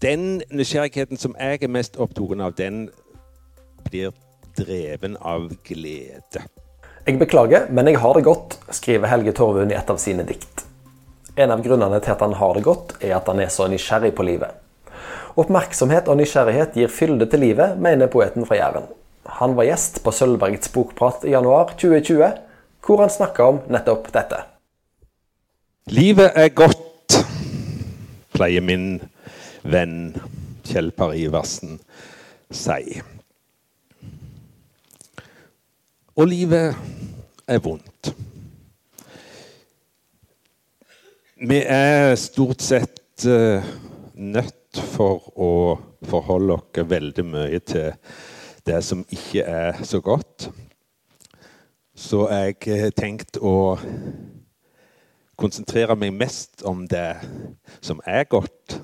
Den 0.00 0.40
nysgjerrigheten 0.48 1.18
som 1.20 1.34
jeg 1.36 1.58
er 1.60 1.68
mest 1.68 1.98
opptatt 2.00 2.40
av, 2.40 2.54
den 2.56 2.86
blir 3.90 4.14
dreven 4.56 5.18
av 5.20 5.50
glede. 5.66 6.44
Jeg 7.04 7.18
beklager, 7.20 7.66
men 7.68 7.90
jeg 7.90 8.00
har 8.00 8.16
det 8.16 8.22
godt, 8.24 8.56
skriver 8.72 9.12
Helge 9.12 9.34
Torvund 9.36 9.74
i 9.74 9.76
et 9.76 9.92
av 9.92 10.00
sine 10.00 10.24
dikt. 10.24 10.64
En 11.36 11.52
av 11.52 11.60
grunnene 11.60 12.00
til 12.00 12.14
at 12.14 12.24
han 12.24 12.38
har 12.40 12.56
det 12.56 12.64
godt, 12.64 12.96
er 13.04 13.12
at 13.18 13.28
han 13.28 13.44
er 13.44 13.52
så 13.52 13.68
nysgjerrig 13.68 14.14
på 14.16 14.24
livet. 14.24 14.56
Oppmerksomhet 15.36 16.08
og 16.08 16.16
nysgjerrighet 16.22 16.80
gir 16.80 16.88
fylde 16.88 17.28
til 17.28 17.44
livet, 17.44 17.76
mener 17.76 18.08
poeten 18.08 18.48
fra 18.48 18.56
Jæren. 18.56 18.88
Han 19.36 19.52
var 19.56 19.68
gjest 19.68 20.00
på 20.00 20.16
Sølvbergets 20.16 20.72
bokprat 20.72 21.28
i 21.28 21.36
januar 21.36 21.76
2020, 21.76 22.24
hvor 22.88 23.04
han 23.04 23.12
snakka 23.12 23.52
om 23.52 23.62
nettopp 23.68 24.08
dette. 24.16 24.46
Livet 25.92 26.32
er 26.40 26.48
godt, 26.56 27.20
pleier 28.32 28.64
min 28.64 28.94
venn 29.62 30.14
Kjell 30.64 30.90
Par 30.96 31.14
sier. 32.50 33.04
Og 36.16 36.26
livet 36.28 36.76
er 37.48 37.62
vondt. 37.64 38.10
Vi 41.40 41.62
er 41.64 42.14
stort 42.20 42.60
sett 42.60 43.24
uh, 43.24 43.64
nødt 44.14 44.80
for 44.92 45.30
å 45.40 45.52
forholde 46.10 46.58
oss 46.58 46.82
veldig 46.90 47.24
mye 47.24 47.60
til 47.64 47.94
det 48.66 48.82
som 48.84 49.06
ikke 49.08 49.46
er 49.48 49.80
så 49.88 50.02
godt. 50.04 50.50
Så 51.96 52.26
jeg 52.28 52.82
har 52.82 52.92
tenkt 52.96 53.40
å 53.40 53.78
konsentrere 55.40 55.96
meg 55.96 56.12
mest 56.12 56.62
om 56.68 56.84
det 56.88 57.14
som 57.80 58.02
er 58.04 58.28
godt 58.28 58.76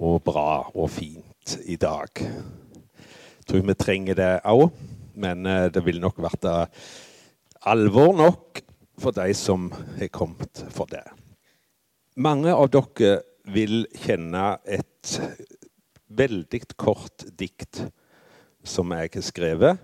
og 0.00 0.22
bra 0.24 0.64
og 0.72 0.88
fint 0.92 1.58
i 1.68 1.76
dag. 1.80 2.08
Jeg 2.20 3.46
tror 3.48 3.64
vi 3.68 3.76
trenger 3.76 4.16
det 4.16 4.32
òg, 4.48 4.70
men 5.20 5.46
eh, 5.46 5.68
det 5.72 5.84
vil 5.84 6.00
nok 6.00 6.20
være 6.24 6.54
alvor 7.68 8.14
nok 8.16 8.62
for 9.00 9.16
de 9.16 9.34
som 9.36 9.68
har 9.98 10.12
kommet 10.12 10.64
for 10.72 10.88
det. 10.88 11.04
Mange 12.16 12.52
av 12.52 12.70
dere 12.72 13.20
vil 13.50 13.84
kjenne 13.96 14.58
et 14.64 15.16
veldig 16.08 16.62
kort 16.80 17.24
dikt 17.38 17.84
som 18.66 18.92
jeg 18.92 19.12
har 19.14 19.24
skrevet, 19.24 19.80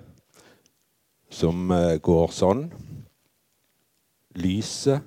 som 1.32 1.70
eh, 1.74 1.96
går 2.00 2.32
sånn 2.34 2.68
Lyset 4.36 5.00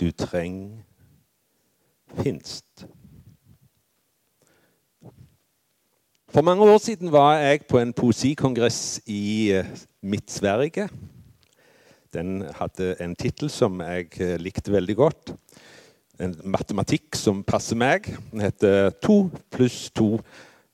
du 0.00 0.08
treng 0.16 0.80
finst. 2.16 2.86
For 6.36 6.42
mange 6.42 6.64
år 6.64 6.78
siden 6.78 7.12
var 7.12 7.38
jeg 7.38 7.62
på 7.64 7.78
en 7.78 7.92
poesikongress 7.96 9.00
i 9.06 9.52
eh, 9.56 9.64
Midt-Sverige. 10.02 10.88
Den 12.12 12.42
hadde 12.58 12.90
en 13.00 13.14
tittel 13.16 13.48
som 13.48 13.80
jeg 13.80 14.10
eh, 14.20 14.34
likte 14.36 14.74
veldig 14.74 14.96
godt. 14.96 15.32
En 16.20 16.34
matematikk 16.44 17.16
som 17.16 17.40
passer 17.40 17.80
meg. 17.80 18.10
Den 18.34 18.44
heter 18.44 18.90
2 19.00 19.16
pluss 19.48 19.78
2 19.96 20.10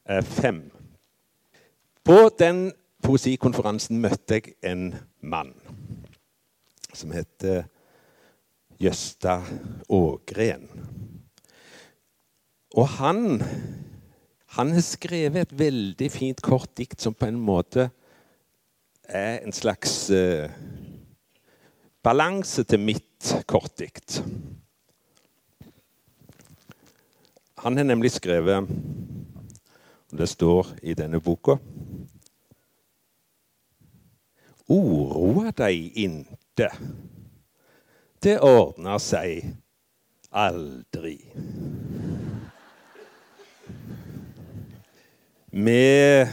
er 0.05 0.27
5. 0.27 0.59
På 2.03 2.19
den 2.43 2.73
poesikonferansen 3.07 4.03
møtte 4.03 4.41
jeg 4.41 4.57
en 4.67 4.89
mann 5.23 5.55
som 6.91 7.15
heter 7.15 7.69
Gjøsta 8.83 9.39
Ågren. 9.87 10.67
Og 12.75 12.89
han 12.99 13.39
han 14.53 14.73
har 14.73 14.85
skrevet 14.85 15.47
et 15.47 15.59
veldig 15.59 16.09
fint, 16.13 16.41
kort 16.45 16.75
dikt 16.77 17.01
som 17.01 17.15
på 17.17 17.29
en 17.31 17.39
måte 17.41 17.89
er 19.09 19.41
en 19.41 19.55
slags 19.55 20.11
uh, 20.13 20.51
balanse 22.05 22.65
til 22.69 22.83
mitt 22.83 23.33
kortdikt. 23.49 24.21
Han 27.63 27.79
har 27.79 27.87
nemlig 27.87 28.11
skrevet, 28.13 28.69
og 30.13 30.19
det 30.19 30.29
står 30.29 30.75
i 30.83 30.97
denne 30.99 31.23
boka 31.23 31.57
Oroa 34.73 35.51
deg 35.57 35.97
inte. 36.01 36.69
Det 38.23 38.39
ordner 38.41 39.01
seg 39.03 39.49
aldri. 40.31 41.19
Vi 45.53 46.25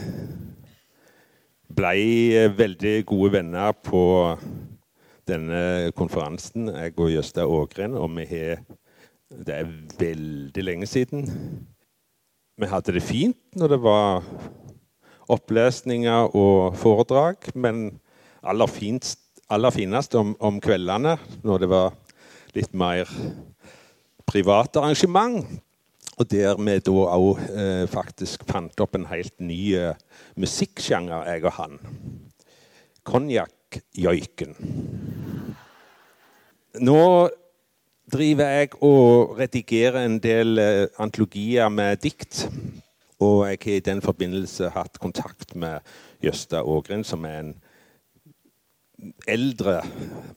ble 1.76 2.44
veldig 2.56 2.92
gode 3.04 3.34
venner 3.34 3.74
på 3.76 4.02
denne 5.28 5.90
konferansen, 5.92 6.70
jeg 6.72 6.94
og 6.96 7.10
Jøsta 7.12 7.44
Ågren. 7.44 7.98
Og 8.00 8.08
vi 8.16 8.24
har 8.30 8.62
Det 9.30 9.54
er 9.54 9.68
veldig 9.98 10.64
lenge 10.64 10.86
siden. 10.86 11.28
Vi 12.58 12.66
hadde 12.66 12.92
det 12.92 13.02
fint 13.02 13.38
når 13.54 13.68
det 13.68 13.82
var 13.82 14.24
opplesninger 15.28 16.34
og 16.34 16.74
foredrag, 16.76 17.36
men 17.54 18.00
aller, 18.42 18.66
finst, 18.66 19.20
aller 19.48 19.70
finest 19.70 20.14
om, 20.14 20.34
om 20.40 20.60
kveldene, 20.60 21.16
når 21.44 21.58
det 21.58 21.68
var 21.68 21.94
litt 22.54 22.74
mer 22.74 23.06
private 24.26 24.80
arrangement. 24.80 25.46
Og 26.20 26.28
der 26.28 26.58
vi 26.60 26.74
da 26.84 26.92
òg 26.92 27.38
eh, 27.48 27.86
faktisk 27.88 28.42
fant 28.44 28.80
opp 28.84 28.98
en 28.98 29.06
helt 29.08 29.38
ny 29.40 29.72
eh, 29.78 29.96
musikksjanger, 30.36 31.24
jeg 31.30 31.46
og 31.48 31.54
han. 31.56 31.78
Konjakkjoiken. 33.08 34.52
Nå 36.84 37.00
driver 38.12 38.52
jeg 38.52 38.74
og 38.84 39.38
redigerer 39.38 40.02
en 40.02 40.18
del 40.20 40.60
eh, 40.60 40.84
antologier 41.00 41.72
med 41.72 42.04
dikt. 42.04 42.44
Og 43.20 43.46
jeg 43.48 43.62
har 43.64 43.78
i 43.78 43.86
den 43.88 44.04
forbindelse 44.04 44.74
hatt 44.76 45.00
kontakt 45.00 45.56
med 45.56 45.80
Jøsta 46.20 46.60
Ågren, 46.60 47.04
som 47.04 47.24
er 47.24 47.40
en 47.46 47.54
eldre 49.30 49.80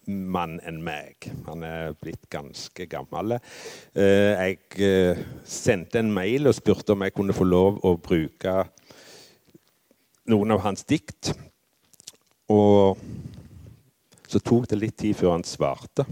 mann 0.08 0.58
enn 0.64 0.80
meg. 0.84 1.28
Han 1.48 1.64
er 1.68 1.96
blitt 2.00 2.28
ganske 2.32 2.88
gammel. 2.92 3.38
Eh, 3.96 4.32
jeg 4.34 4.60
eh, 4.84 5.24
sendte 5.48 6.02
en 6.02 6.14
mail 6.14 6.50
og 6.50 6.58
spurte 6.58 6.96
om 6.96 7.04
jeg 7.06 7.16
kunne 7.16 7.36
få 7.36 7.48
lov 7.48 7.82
å 7.86 7.96
bruke 8.02 8.56
noen 10.32 10.56
av 10.56 10.64
hans 10.64 10.86
dikt. 10.88 11.34
Og 12.52 13.00
så 14.28 14.42
tok 14.42 14.70
det 14.72 14.80
litt 14.80 14.98
tid 15.02 15.18
før 15.20 15.36
han 15.36 15.48
svarte. 15.48 16.06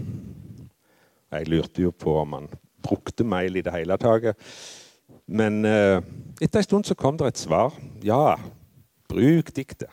Jeg 1.32 1.48
lurte 1.48 1.84
jo 1.84 1.92
på 1.96 2.18
om 2.20 2.36
han 2.36 2.50
brukte 2.82 3.24
mail 3.24 3.56
i 3.56 3.64
det 3.64 3.72
hele 3.74 3.96
tatt. 4.00 4.36
Men 5.32 5.64
eh, 5.64 5.98
etter 6.42 6.60
en 6.60 6.68
stund 6.68 6.88
så 6.88 6.98
kom 6.98 7.16
det 7.20 7.32
et 7.32 7.42
svar. 7.46 7.74
Ja, 8.04 8.36
bruk 9.08 9.52
diktet. 9.56 9.90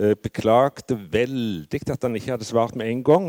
Eh, 0.00 0.14
beklagte 0.16 0.96
veldig 0.96 1.80
at 1.92 2.06
han 2.06 2.14
ikke 2.16 2.32
hadde 2.32 2.46
svart 2.48 2.76
med 2.78 2.88
en 2.88 3.02
gang. 3.04 3.26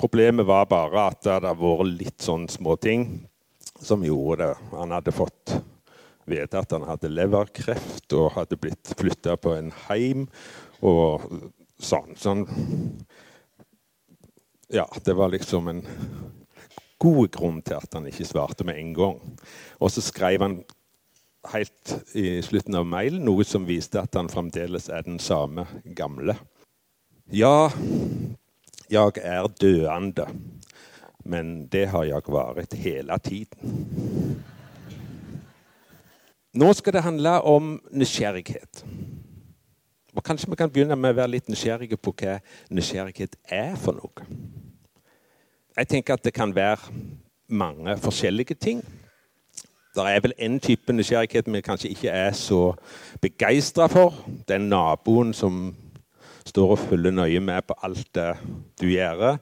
Problemet 0.00 0.48
var 0.48 0.66
bare 0.66 1.04
at 1.12 1.20
det 1.22 1.36
hadde 1.36 1.52
vært 1.60 1.92
litt 2.00 2.24
sånn 2.24 2.48
småting 2.50 3.04
som 3.78 4.02
gjorde 4.02 4.48
det. 4.48 4.70
Han 4.72 4.94
hadde 4.96 5.14
fått 5.14 5.52
vite 6.26 6.58
at 6.58 6.74
han 6.74 6.88
hadde 6.88 7.12
leverkreft 7.12 8.16
og 8.18 8.32
hadde 8.34 8.58
blitt 8.58 8.94
flytta 8.98 9.36
på 9.38 9.54
en 9.54 9.70
heim 9.86 10.26
og 10.82 11.22
sånn. 11.78 12.16
sånn. 12.18 12.46
Ja, 14.72 14.88
det 15.04 15.14
var 15.14 15.30
liksom 15.30 15.70
en 15.70 15.84
god 17.02 17.30
grunn 17.34 17.62
til 17.62 17.78
at 17.78 17.94
han 17.94 18.10
ikke 18.10 18.26
svarte 18.26 18.66
med 18.66 18.80
en 18.80 18.94
gang. 18.96 19.22
Og 19.78 19.94
så 19.94 20.02
skrev 20.02 20.42
han 20.42 20.62
helt 21.50 21.94
i 22.14 22.42
slutten 22.42 22.76
av 22.78 22.86
mailen, 22.86 23.24
noe 23.26 23.44
som 23.46 23.66
viste 23.66 24.00
at 24.00 24.14
han 24.18 24.30
fremdeles 24.30 24.88
er 24.92 25.04
den 25.06 25.18
samme 25.22 25.66
gamle. 25.96 26.36
Ja, 27.32 27.70
jeg 28.92 29.22
er 29.22 29.48
døende, 29.60 30.26
men 31.24 31.66
det 31.72 31.88
har 31.94 32.04
jeg 32.04 32.34
vært 32.34 32.76
hele 32.78 33.18
tiden. 33.24 34.40
Nå 36.52 36.72
skal 36.76 36.92
det 36.98 37.06
handle 37.06 37.38
om 37.48 37.78
nysgjerrighet. 37.90 38.84
Og 40.12 40.24
Kanskje 40.24 40.50
vi 40.50 40.58
kan 40.60 40.70
begynne 40.70 40.98
med 41.00 41.14
å 41.14 41.22
være 41.22 41.32
litt 41.38 41.48
nysgjerrige 41.48 41.96
på 41.96 42.12
hva 42.20 42.36
nysgjerrighet 42.68 43.38
er 43.48 43.72
for 43.80 43.96
noe. 43.96 44.26
Jeg 45.72 45.88
tenker 45.88 46.18
at 46.18 46.26
det 46.26 46.34
kan 46.36 46.52
være 46.52 46.92
mange 47.48 47.96
forskjellige 47.96 48.58
ting. 48.60 48.82
Det 49.92 50.04
er 50.08 50.20
vel 50.24 50.32
en 50.38 50.60
type 50.60 50.92
nysgjerrighet 50.92 51.48
vi 51.52 51.60
kanskje 51.60 51.90
ikke 51.92 52.08
er 52.08 52.32
så 52.32 52.72
begeistra 53.20 53.86
for. 53.92 54.14
Den 54.48 54.70
naboen 54.72 55.34
som 55.36 55.74
står 56.46 56.70
og 56.70 56.78
følger 56.78 57.12
nøye 57.12 57.40
med 57.40 57.62
på 57.68 57.74
alt 57.82 58.08
det 58.14 58.30
du 58.80 58.86
gjør. 58.88 59.36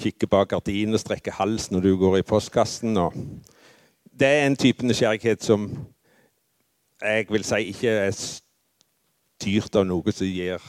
Kikker 0.00 0.28
bak 0.28 0.48
gardinen 0.52 0.94
og 0.94 1.00
strekker 1.00 1.32
hals 1.32 1.70
når 1.70 1.80
du 1.80 1.96
går 1.96 2.18
i 2.18 2.22
postkassen. 2.22 2.98
det 4.20 4.28
er 4.28 4.46
en 4.46 4.56
type 4.56 4.86
nysgjerrighet 4.86 5.44
som 5.44 5.70
jeg 7.02 7.26
vil 7.30 7.44
si 7.44 7.72
ikke 7.72 7.88
er 7.88 8.12
styrt 8.12 9.76
av 9.76 9.86
noe 9.88 10.12
som 10.12 10.26
gir 10.26 10.60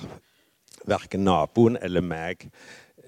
verken 0.87 1.25
naboen 1.27 1.77
eller 1.81 2.01
meg 2.01 2.47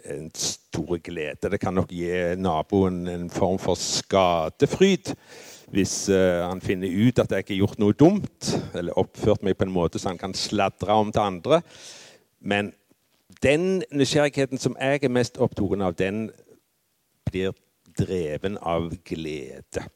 en 0.04 0.28
stor 0.36 0.98
glede. 0.98 1.50
Det 1.50 1.60
kan 1.60 1.74
nok 1.74 1.92
gi 1.96 2.36
naboen 2.36 3.08
en 3.08 3.30
form 3.30 3.58
for 3.58 3.80
skadefryd 3.80 5.16
hvis 5.74 5.94
uh, 6.14 6.46
han 6.46 6.62
finner 6.62 6.92
ut 6.92 7.20
at 7.20 7.32
jeg 7.34 7.44
ikke 7.44 7.54
har 7.56 7.62
gjort 7.64 7.82
noe 7.82 7.98
dumt, 7.98 8.52
eller 8.78 9.00
oppført 9.00 9.42
meg 9.46 9.58
på 9.58 9.66
en 9.66 9.74
måte 9.74 10.02
så 10.02 10.12
han 10.12 10.22
kan 10.22 10.36
sladre 10.38 10.94
om 10.94 11.10
til 11.10 11.24
andre. 11.24 11.62
Men 12.46 12.70
den 13.42 13.82
nysgjerrigheten 13.90 14.62
som 14.62 14.78
jeg 14.78 15.02
er 15.02 15.14
mest 15.14 15.40
opptatt 15.42 15.82
av, 15.82 15.96
den 15.98 16.28
blir 17.26 17.56
dreven 17.98 18.60
av 18.62 18.92
glede. 19.08 19.88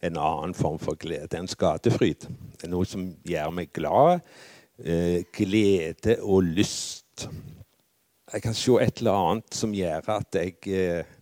En 0.00 0.16
annen 0.16 0.56
form 0.56 0.80
for 0.80 0.96
glede. 0.96 1.36
En 1.36 1.50
skadefryd. 1.50 2.24
Noe 2.72 2.88
som 2.88 3.04
gjør 3.28 3.52
meg 3.52 3.74
glad. 3.76 4.24
Uh, 4.80 5.20
glede 5.36 6.16
og 6.24 6.48
lyst. 6.56 7.28
Jeg 8.30 8.44
kan 8.46 8.56
se 8.56 8.80
et 8.80 9.02
eller 9.02 9.26
annet 9.28 9.60
som 9.60 9.72
gjør 9.74 10.08
at 10.14 10.36
jeg 10.38 10.54
eh, 10.70 11.16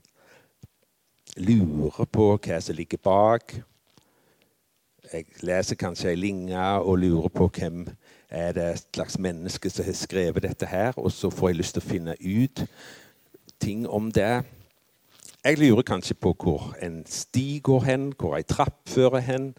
lurer 1.38 2.04
på 2.12 2.30
hva 2.36 2.60
som 2.62 2.76
ligger 2.76 3.00
bak. 3.02 3.54
Jeg 5.12 5.24
leser 5.46 5.78
kanskje 5.80 6.10
ei 6.12 6.20
linje 6.20 6.64
og 6.82 6.98
lurer 7.00 7.32
på 7.32 7.48
hvem 7.48 7.86
er 8.28 8.52
det 8.52 8.64
et 8.74 8.86
slags 8.94 9.16
menneske 9.18 9.70
som 9.72 9.86
har 9.86 9.96
skrevet 9.96 10.44
dette 10.44 10.68
her, 10.68 10.92
og 10.96 11.12
så 11.12 11.30
får 11.30 11.48
jeg 11.48 11.60
lyst 11.62 11.78
til 11.78 11.84
å 11.84 11.88
finne 11.88 12.16
ut 12.20 12.64
ting 13.60 13.86
om 13.88 14.10
det. 14.12 14.44
Jeg 15.44 15.58
lurer 15.58 15.86
kanskje 15.86 16.14
på 16.18 16.34
hvor 16.36 16.74
en 16.82 17.00
sti 17.08 17.60
går 17.64 17.84
hen, 17.86 18.08
hvor 18.18 18.36
ei 18.36 18.44
trapp 18.44 18.82
fører 18.90 19.24
hen. 19.24 19.52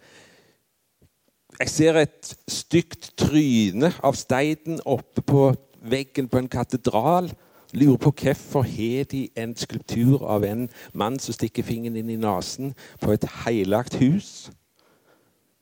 Jeg 1.59 1.69
ser 1.69 1.97
et 1.97 2.35
stygt 2.47 3.13
tryne 3.17 3.89
av 4.03 4.15
steinen 4.19 4.83
oppe 4.85 5.23
på 5.25 5.49
veggen 5.81 6.29
på 6.29 6.37
en 6.37 6.51
katedral. 6.51 7.31
Lurer 7.73 7.97
på 7.97 8.11
hvorfor 8.11 8.61
har 8.61 9.03
de 9.03 9.29
en 9.37 9.55
skulptur 9.55 10.25
av 10.25 10.43
en 10.43 10.69
mann 10.93 11.19
som 11.19 11.33
stikker 11.33 11.63
fingeren 11.63 11.99
inn 12.01 12.09
i 12.09 12.17
nesen 12.17 12.73
på 13.01 13.13
et 13.13 13.27
heilagt 13.43 13.99
hus. 14.01 14.49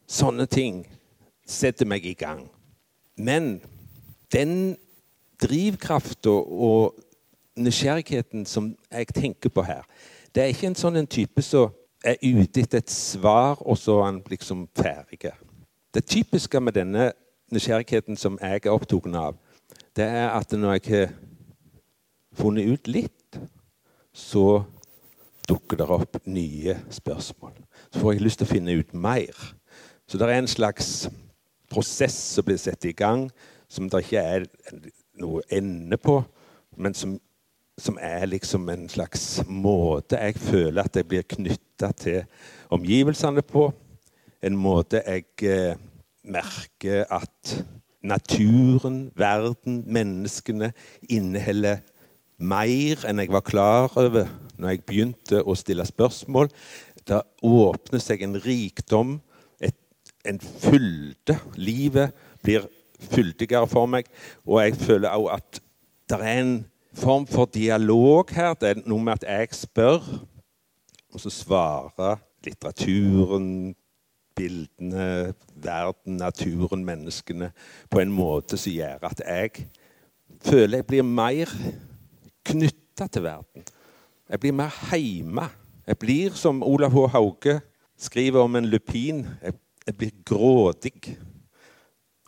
Sånne 0.07 0.45
ting 0.48 0.86
setter 1.48 1.86
meg 1.86 2.06
i 2.07 2.15
gang. 2.15 2.45
Men 3.18 3.59
den 4.31 4.77
drivkrafta 5.42 6.31
og 6.31 6.95
nysgjerrigheten 7.59 8.45
som 8.45 8.71
jeg 8.92 9.12
tenker 9.12 9.51
på 9.51 9.65
her, 9.68 9.83
det 10.31 10.44
er 10.44 10.53
ikke 10.53 10.71
en 10.71 10.80
sånn 10.80 11.01
en 11.01 11.12
type 11.12 11.44
som 11.44 11.74
er 12.06 12.15
ute 12.21 12.62
etter 12.62 12.80
et 12.80 12.94
svar, 12.94 13.57
og 13.65 13.77
så 13.77 14.00
er 14.00 14.06
han 14.06 14.24
liksom 14.30 14.68
ferdig. 14.77 15.33
Det 15.94 16.06
typiske 16.06 16.60
med 16.62 16.77
denne 16.77 17.12
nysgjerrigheten 17.51 18.15
som 18.15 18.38
jeg 18.42 18.62
er 18.63 18.71
opptatt 18.71 19.15
av, 19.15 19.36
det 19.98 20.06
er 20.06 20.30
at 20.30 20.53
når 20.53 20.77
jeg 20.77 20.86
har 20.94 21.15
funnet 22.38 22.69
ut 22.69 22.89
litt, 22.92 23.39
så 24.13 24.63
dukker 25.48 25.80
det 25.80 25.88
opp 25.94 26.19
nye 26.28 26.75
spørsmål. 26.92 27.54
Så 27.92 28.01
får 28.01 28.13
jeg 28.13 28.25
lyst 28.25 28.42
til 28.42 28.48
å 28.48 28.51
finne 28.51 28.75
ut 28.78 28.94
mer. 28.94 29.36
Så 30.07 30.19
det 30.19 30.28
er 30.28 30.39
en 30.42 30.50
slags 30.50 31.07
prosess 31.72 32.18
som 32.36 32.48
blir 32.48 32.60
satt 32.60 32.86
i 32.88 32.95
gang, 32.95 33.28
som 33.68 33.89
det 33.92 34.06
ikke 34.06 34.24
er 34.24 34.45
noe 35.19 35.44
ende 35.51 35.98
på, 36.00 36.22
men 36.78 36.95
som, 36.95 37.18
som 37.80 37.98
er 38.01 38.28
liksom 38.30 38.69
en 38.72 38.86
slags 38.92 39.42
måte 39.48 40.19
jeg 40.19 40.38
føler 40.39 40.84
at 40.84 40.95
jeg 40.95 41.10
blir 41.10 41.28
knytta 41.28 41.92
til 41.98 42.22
omgivelsene 42.74 43.44
på. 43.44 43.69
En 44.45 44.56
måte 44.60 45.01
jeg 45.01 45.25
eh, 45.50 45.80
merker 46.28 47.07
at 47.12 47.57
naturen, 48.07 49.07
verden, 49.18 49.81
menneskene 49.89 50.72
inneholder 51.10 51.81
mer 52.38 53.06
enn 53.07 53.22
jeg 53.22 53.34
var 53.34 53.45
klar 53.45 53.94
over 53.98 54.30
når 54.57 54.74
jeg 54.74 54.86
begynte 54.89 55.42
å 55.42 55.56
stille 55.57 55.86
spørsmål. 55.86 56.50
Det 57.07 57.22
åpner 57.45 58.01
seg 58.04 58.24
en 58.25 58.38
rikdom, 58.42 59.18
et, 59.63 59.78
en 60.28 60.39
fylde. 60.42 61.38
Livet 61.56 62.16
blir 62.44 62.68
fyldigere 63.12 63.68
for 63.69 63.89
meg. 63.89 64.10
Og 64.45 64.62
jeg 64.63 64.78
føler 64.81 65.13
òg 65.13 65.30
at 65.38 65.62
det 66.10 66.19
er 66.22 66.42
en 66.42 66.56
form 66.98 67.28
for 67.30 67.50
dialog 67.54 68.31
her. 68.34 68.56
Det 68.60 68.69
er 68.69 68.86
noe 68.86 69.04
med 69.04 69.19
at 69.19 69.28
jeg 69.28 69.60
spør, 69.62 70.01
og 71.13 71.22
så 71.22 71.31
svarer 71.34 72.18
litteraturen, 72.45 73.75
bildene, 74.38 75.34
verden, 75.56 76.19
naturen, 76.22 76.86
menneskene 76.86 77.51
på 77.89 78.01
en 78.04 78.12
måte 78.13 78.60
som 78.60 78.74
gjør 78.74 79.07
at 79.10 79.24
jeg 79.25 79.66
føler 80.45 80.84
jeg 80.84 80.88
blir 80.92 81.07
mer 81.07 81.50
knytta 82.47 83.07
til 83.11 83.25
verden. 83.27 83.65
Jeg 84.27 84.41
blir 84.44 84.55
mer 84.55 84.73
heime. 84.91 85.47
Jeg 85.88 85.99
blir, 86.01 86.35
som 86.35 86.63
Olav 86.63 86.91
H. 86.91 87.07
Hauge 87.13 87.59
skriver 87.97 88.44
om 88.44 88.55
en 88.55 88.67
lupin, 88.67 89.23
jeg, 89.41 89.53
jeg 89.88 89.97
blir 89.97 90.11
grådig. 90.25 91.17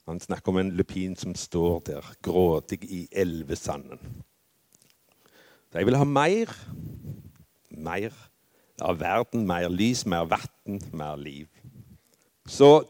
Han 0.08 0.20
snakker 0.20 0.50
om 0.50 0.58
en 0.58 0.72
lupin 0.78 1.16
som 1.20 1.36
står 1.36 1.80
der, 1.92 2.14
grådig 2.26 2.80
i 2.84 3.08
elvesanden. 3.12 4.00
Så 5.70 5.78
jeg 5.78 5.86
vil 5.86 6.00
ha 6.00 6.08
mer. 6.08 6.54
Mer 7.70 8.16
av 8.82 9.00
verden, 9.00 9.46
mer 9.48 9.70
lys, 9.70 10.06
mer 10.06 10.26
vann, 10.30 10.80
mer 10.94 11.20
liv. 11.20 11.48
Så 12.48 12.82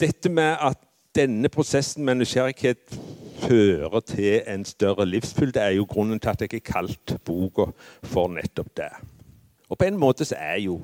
dette 0.00 0.32
med 0.32 0.56
at 0.58 0.80
denne 1.14 1.48
prosessen 1.48 2.04
med 2.04 2.14
nysgjerrighet 2.14 2.98
fører 3.44 4.00
til 4.00 4.42
en 4.46 4.64
større 4.64 5.06
livsfylde, 5.06 5.60
er 5.60 5.70
jo 5.70 5.86
grunnen 5.88 6.20
til 6.20 6.28
at 6.28 6.40
jeg 6.40 6.48
har 6.52 6.72
kalt 6.72 7.16
boka 7.24 7.70
for 8.02 8.28
nettopp 8.28 8.76
det. 8.76 8.90
Og 9.68 9.78
på 9.78 9.84
en 9.84 9.98
måte 9.98 10.24
så 10.24 10.34
er 10.38 10.58
jo 10.64 10.80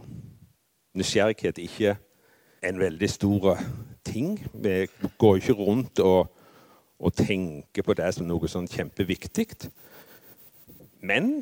nysgjerrighet 0.95 1.59
ikke 1.59 1.97
en 2.63 2.79
veldig 2.79 3.11
stor 3.11 3.59
ting. 4.05 4.39
Vi 4.55 4.87
går 5.19 5.37
ikke 5.37 5.53
rundt 5.53 5.99
og, 5.99 6.31
og 6.99 7.15
tenker 7.15 7.83
på 7.83 7.95
det 7.95 8.15
som 8.15 8.27
noe 8.27 8.49
sånn 8.49 8.69
kjempeviktig. 8.71 9.47
Men 11.03 11.41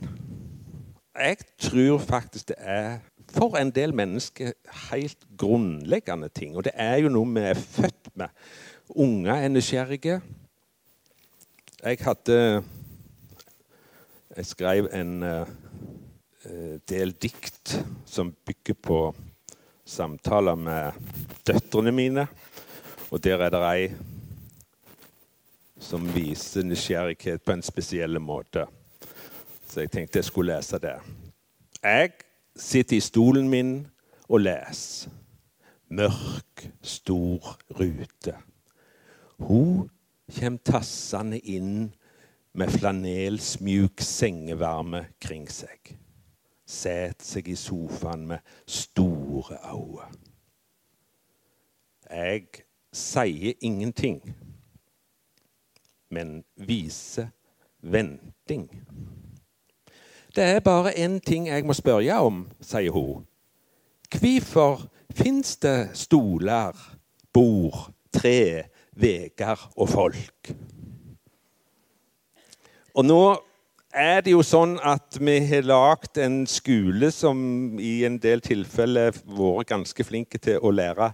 jeg 1.18 1.38
tror 1.58 1.98
faktisk 1.98 2.48
det 2.48 2.58
er 2.58 2.98
for 3.32 3.58
en 3.58 3.70
del 3.74 3.92
mennesker 3.94 4.52
helt 4.90 5.26
grunnleggende 5.38 6.28
ting. 6.28 6.56
Og 6.56 6.64
det 6.64 6.72
er 6.74 6.96
jo 7.02 7.12
noe 7.12 7.28
vi 7.34 7.44
er 7.50 7.58
født 7.58 8.12
med. 8.14 8.32
Unger 8.88 9.34
er 9.34 9.48
nysgjerrige. 9.48 10.20
Jeg 11.84 11.98
hadde 12.00 12.64
Jeg 14.36 14.46
skrev 14.46 14.88
en 14.92 15.22
uh, 15.22 15.46
del 16.88 17.12
dikt 17.12 17.84
som 18.06 18.32
bygger 18.46 18.74
på 18.82 19.14
samtaler 19.84 20.54
med 20.54 20.92
døtrene 21.46 21.92
mine. 21.92 22.26
Og 23.10 23.24
der 23.24 23.44
er 23.44 23.50
det 23.50 23.62
ei 23.66 23.92
som 25.80 26.08
viser 26.14 26.64
nysgjerrighet 26.64 27.44
på 27.44 27.52
en 27.52 27.62
spesiell 27.62 28.18
måte. 28.20 28.66
Så 29.68 29.80
jeg 29.84 29.90
tenkte 29.90 30.18
jeg 30.18 30.24
skulle 30.24 30.56
lese 30.56 30.80
det. 30.80 30.96
Jeg 31.82 32.12
sitter 32.56 32.96
i 32.96 33.04
stolen 33.04 33.48
min 33.48 33.86
og 34.28 34.40
leser. 34.40 35.10
Mørk, 35.88 36.68
stor 36.82 37.58
rute. 37.76 38.47
Hun 39.38 39.90
kommer 40.40 40.58
tassende 40.64 41.38
inn 41.38 41.92
med 42.58 42.72
flanelsmjuk 42.74 44.00
sengevarme 44.02 45.04
kring 45.22 45.46
seg. 45.50 45.94
Setter 46.68 47.24
seg 47.24 47.48
i 47.48 47.56
sofaen 47.56 48.26
med 48.28 48.56
store 48.66 49.60
øyne. 49.72 50.08
Jeg 52.08 52.46
sier 52.92 53.54
ingenting, 53.60 54.22
men 56.10 56.42
viser 56.56 57.28
venting. 57.80 58.68
Det 60.36 60.44
er 60.44 60.60
bare 60.60 60.96
én 60.96 61.18
ting 61.20 61.48
jeg 61.48 61.64
må 61.64 61.76
spørre 61.76 62.20
om, 62.24 62.46
sier 62.60 62.92
hun. 62.92 63.26
Hvorfor 64.08 64.88
fins 65.12 65.56
det 65.56 65.90
stoler, 65.94 66.72
bord, 67.32 67.90
tre, 68.12 68.64
veier 68.98 69.68
og 69.76 69.88
folk? 69.90 70.50
Og 72.98 73.06
nå 73.06 73.20
er 73.94 74.24
det 74.24 74.34
jo 74.34 74.42
sånn 74.44 74.76
at 74.84 75.16
vi 75.20 75.38
har 75.48 75.66
lagd 75.66 76.18
en 76.20 76.42
skole 76.50 77.10
som 77.14 77.78
i 77.80 78.02
en 78.06 78.18
del 78.20 78.42
tilfeller 78.44 79.14
har 79.14 79.38
vært 79.38 79.70
ganske 79.70 80.06
flinke 80.06 80.40
til 80.42 80.58
å 80.60 80.74
lære 80.74 81.12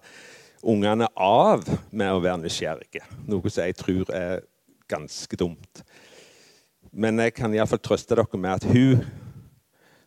ungene 0.64 1.10
av 1.20 1.66
med 1.92 2.12
å 2.12 2.22
være 2.24 2.40
nysgjerrige. 2.42 3.04
Noe 3.28 3.52
som 3.52 3.68
jeg 3.68 3.76
tror 3.76 4.10
er 4.16 4.42
ganske 4.90 5.36
dumt. 5.36 5.84
Men 6.94 7.20
jeg 7.20 7.34
kan 7.36 7.54
iallfall 7.54 7.82
trøste 7.84 8.16
dere 8.16 8.40
med 8.40 8.56
at 8.56 8.66
hun 8.70 9.04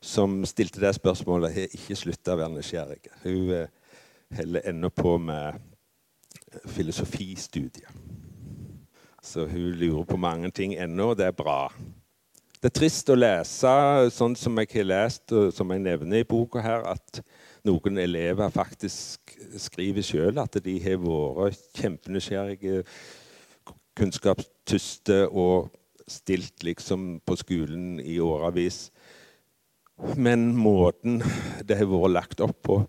som 0.02 0.44
stilte 0.46 0.80
det 0.82 0.94
spørsmålet, 0.96 1.54
har 1.54 1.74
ikke 1.74 1.98
slutta 1.98 2.36
å 2.36 2.40
være 2.40 2.54
nysgjerrig. 2.54 3.02
Hun, 3.24 3.50
heller 4.38 4.62
holder 4.62 4.70
ennå 4.70 4.92
på 4.94 5.18
med 5.20 5.58
filosofistudiet. 6.66 7.92
Så 9.24 9.46
hun 9.46 9.72
lurer 9.76 10.04
på 10.08 10.18
mange 10.18 10.52
ting 10.52 10.76
ennå, 10.78 11.12
og 11.12 11.18
det 11.20 11.26
er 11.28 11.36
bra. 11.36 11.68
Det 12.58 12.72
er 12.72 12.80
trist 12.80 13.10
å 13.14 13.18
lese, 13.18 13.72
sånn 14.16 14.36
som 14.40 14.58
jeg 14.62 14.72
har 14.74 14.88
lest, 14.88 15.30
og 15.36 15.52
som 15.54 15.70
jeg 15.74 15.84
nevner 15.84 16.24
i 16.24 16.28
boka 16.28 16.64
her, 16.64 16.86
at 16.90 17.22
noen 17.68 18.00
elever 18.02 18.50
faktisk 18.54 19.36
skriver 19.60 20.06
sjøl 20.06 20.40
at 20.42 20.58
de 20.64 20.78
har 20.82 21.02
vært 21.02 21.68
kjempenysgjerrige, 21.78 22.86
kunnskapstyste 23.98 25.26
og 25.28 25.70
stilt 26.08 26.64
liksom 26.64 27.18
på 27.26 27.38
skolen 27.42 27.98
i 28.00 28.20
årevis. 28.24 28.88
Men 30.16 30.52
måten 30.56 31.20
det 31.66 31.80
har 31.80 31.90
vært 31.90 32.14
lagt 32.14 32.44
opp 32.46 32.62
på, 32.70 32.80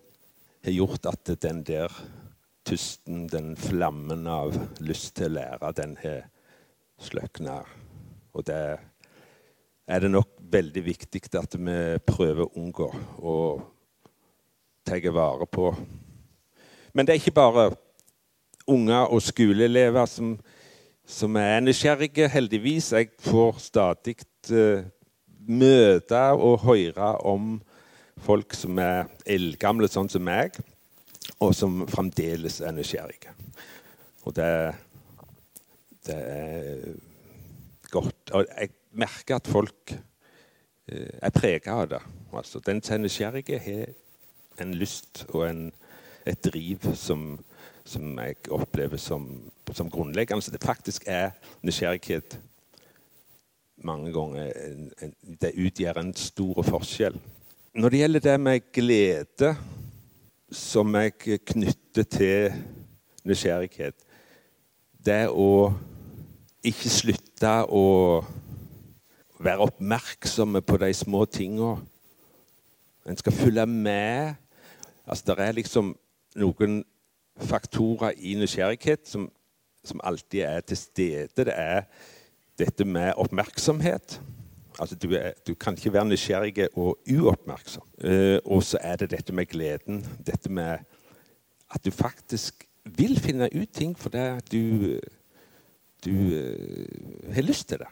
har 0.64 0.74
gjort 0.74 1.08
at 1.08 1.32
den 1.42 1.64
der 1.66 1.92
tysten, 2.68 3.26
den 3.32 3.54
flammen 3.56 4.26
av 4.28 4.56
lyst 4.84 5.14
til 5.16 5.30
å 5.30 5.36
lære, 5.38 5.72
den 5.76 5.96
har 6.02 6.26
sløkna. 7.00 7.62
Og 8.36 8.44
det 8.48 8.60
er 9.88 10.04
det 10.04 10.10
nok 10.12 10.34
veldig 10.52 10.84
viktig 10.84 11.22
at 11.38 11.56
vi 11.56 11.78
prøver 12.04 12.44
å 12.44 12.52
unngå 12.60 12.88
og 13.24 13.62
ta 14.84 14.98
vare 15.12 15.46
på. 15.48 15.72
Men 16.92 17.06
det 17.06 17.14
er 17.14 17.22
ikke 17.22 17.36
bare 17.36 17.70
unger 18.68 19.08
og 19.12 19.22
skoleelever 19.24 20.06
som, 20.08 20.36
som 21.06 21.36
er 21.40 21.60
nysgjerrige, 21.64 22.28
heldigvis. 22.28 22.92
Jeg 22.92 23.12
får 23.20 23.60
stadig 23.64 24.16
uh, 24.52 24.84
møte 25.48 26.24
og 26.36 26.64
høre 26.64 27.14
om 27.24 27.58
folk 28.24 28.56
som 28.56 28.78
er 28.82 29.06
eldgamle, 29.28 29.88
sånn 29.88 30.10
som 30.10 30.24
meg, 30.24 30.58
og 31.38 31.54
som 31.54 31.82
fremdeles 31.90 32.60
er 32.60 32.74
nysgjerrige. 32.74 33.32
Og 34.26 34.36
det, 34.36 34.48
det 36.06 36.16
er 36.18 36.82
godt. 37.90 38.32
Og 38.32 38.46
jeg 38.48 38.70
merker 38.92 39.38
at 39.38 39.48
folk 39.48 39.94
uh, 39.94 41.14
er 41.22 41.34
prega 41.34 41.78
av 41.82 41.90
det. 41.94 42.02
Altså, 42.32 42.60
den 42.66 42.82
som 42.82 42.98
er 42.98 43.04
nysgjerrig, 43.04 43.44
har 43.64 44.64
en 44.64 44.74
lyst 44.74 45.24
og 45.28 45.46
en, 45.48 45.62
et 46.26 46.44
driv 46.44 46.90
som, 46.98 47.38
som, 47.84 48.18
jeg 48.18 48.36
opplever 48.50 49.00
som, 49.00 49.28
som 49.72 49.90
grunnleggende. 49.90 50.42
Så 50.42 50.52
det 50.52 50.64
faktisk 50.64 51.06
er 51.06 51.30
nysgjerrighet 51.62 52.38
mange 53.84 54.12
ganger 54.12 54.52
en, 54.66 54.92
en, 55.02 55.12
Det 55.40 55.54
utgjør 55.54 56.00
en 56.00 56.14
stor 56.18 56.62
forskjell. 56.66 57.18
Når 57.78 57.94
det 57.94 57.98
gjelder 58.00 58.24
det 58.24 58.40
med 58.40 58.72
glede, 58.74 59.52
som 60.50 60.94
jeg 60.94 61.40
knytter 61.46 62.02
til 62.08 62.54
nysgjerrighet 63.28 64.04
Det 65.04 65.28
å 65.28 65.72
ikke 66.64 66.90
slutte 66.90 67.52
å 67.68 67.84
være 69.38 69.62
oppmerksomme 69.68 70.60
på 70.66 70.76
de 70.82 70.88
små 70.94 71.22
tinga. 71.30 71.76
En 73.06 73.16
skal 73.16 73.32
følge 73.32 73.66
med 73.66 74.34
Altså, 75.08 75.24
Det 75.26 75.38
er 75.38 75.52
liksom 75.52 75.94
noen 76.36 76.84
faktorer 77.40 78.12
i 78.18 78.34
nysgjerrighet 78.34 79.08
som, 79.08 79.30
som, 79.84 80.00
alltid 80.04 80.42
er 80.44 80.60
til 80.60 80.76
stede. 80.76 81.28
Det 81.36 81.54
er 81.54 81.86
dette 82.58 82.84
med 82.84 83.14
oppmerksomhet. 83.16 84.20
Altså, 84.78 84.96
du, 84.96 85.10
er, 85.14 85.32
du 85.46 85.54
kan 85.54 85.74
ikke 85.74 85.92
være 85.92 86.06
nysgjerrig 86.06 86.68
og 86.78 86.98
uoppmerksom. 87.10 87.86
Uh, 88.04 88.38
og 88.44 88.62
så 88.62 88.78
er 88.80 88.96
det 88.96 89.10
dette 89.10 89.34
med 89.34 89.46
gleden. 89.50 90.04
Dette 90.26 90.52
med 90.52 90.78
at 91.74 91.84
du 91.84 91.90
faktisk 91.90 92.64
vil 92.84 93.18
finne 93.20 93.50
ut 93.52 93.72
ting 93.74 93.98
fordi 93.98 94.28
du, 94.52 95.00
du 96.04 96.14
uh, 96.14 97.34
har 97.34 97.42
lyst 97.42 97.68
til 97.68 97.82
det. 97.82 97.90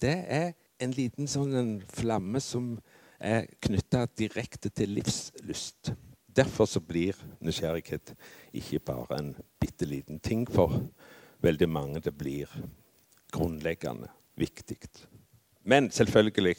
Det 0.00 0.16
er 0.28 0.52
en 0.80 0.92
liten 0.92 1.28
sånn 1.28 1.56
en 1.56 1.74
flamme 1.88 2.40
som 2.44 2.76
er 3.18 3.48
knytta 3.64 4.04
direkte 4.18 4.70
til 4.70 4.92
livslyst. 4.98 5.92
Derfor 6.36 6.68
så 6.68 6.82
blir 6.84 7.16
nysgjerrighet 7.40 8.12
ikke 8.60 8.82
bare 8.92 9.18
en 9.18 9.30
bitte 9.60 9.88
liten 9.88 10.20
ting 10.20 10.44
for 10.52 10.76
veldig 11.42 11.68
mange. 11.68 12.02
Det 12.04 12.12
blir 12.12 12.52
grunnleggende 13.32 14.12
viktig. 14.36 14.78
Men 15.66 15.90
selvfølgelig 15.90 16.54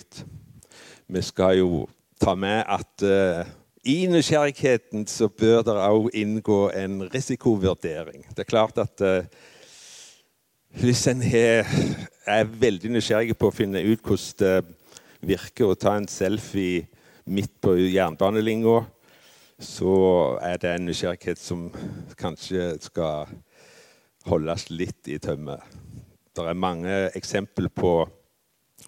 Vi 1.08 1.22
skal 1.22 1.58
jo 1.58 1.88
ta 2.20 2.36
med 2.36 2.64
at 2.68 3.04
uh, 3.04 3.48
i 3.86 4.08
nysgjerrigheten 4.08 5.08
så 5.08 5.30
bør 5.30 5.62
det 5.64 5.76
òg 5.80 6.10
inngå 6.14 6.70
en 6.76 7.08
risikovurdering. 7.14 8.26
Det 8.30 8.40
er 8.40 8.50
klart 8.50 8.78
at 8.78 9.02
uh, 9.02 9.24
hvis 10.82 11.08
en 11.08 11.22
er 11.24 12.44
veldig 12.44 12.92
nysgjerrig 12.92 13.38
på 13.38 13.48
å 13.48 13.56
finne 13.56 13.80
ut 13.88 14.04
hvordan 14.04 14.36
det 14.42 14.58
virker 15.22 15.72
å 15.72 15.80
ta 15.80 15.96
en 15.96 16.10
selfie 16.12 16.84
midt 17.26 17.56
på 17.64 17.78
jernbanelinja, 17.80 18.84
så 19.60 19.96
er 20.44 20.60
det 20.62 20.76
en 20.76 20.86
nysgjerrighet 20.86 21.40
som 21.40 21.70
kanskje 22.20 22.76
skal 22.84 23.32
holdes 24.28 24.68
litt 24.70 25.08
i 25.08 25.18
tømme. 25.18 25.56
Det 26.36 26.44
er 26.44 26.60
mange 26.60 27.06
eksempler 27.16 27.72
på 27.74 28.02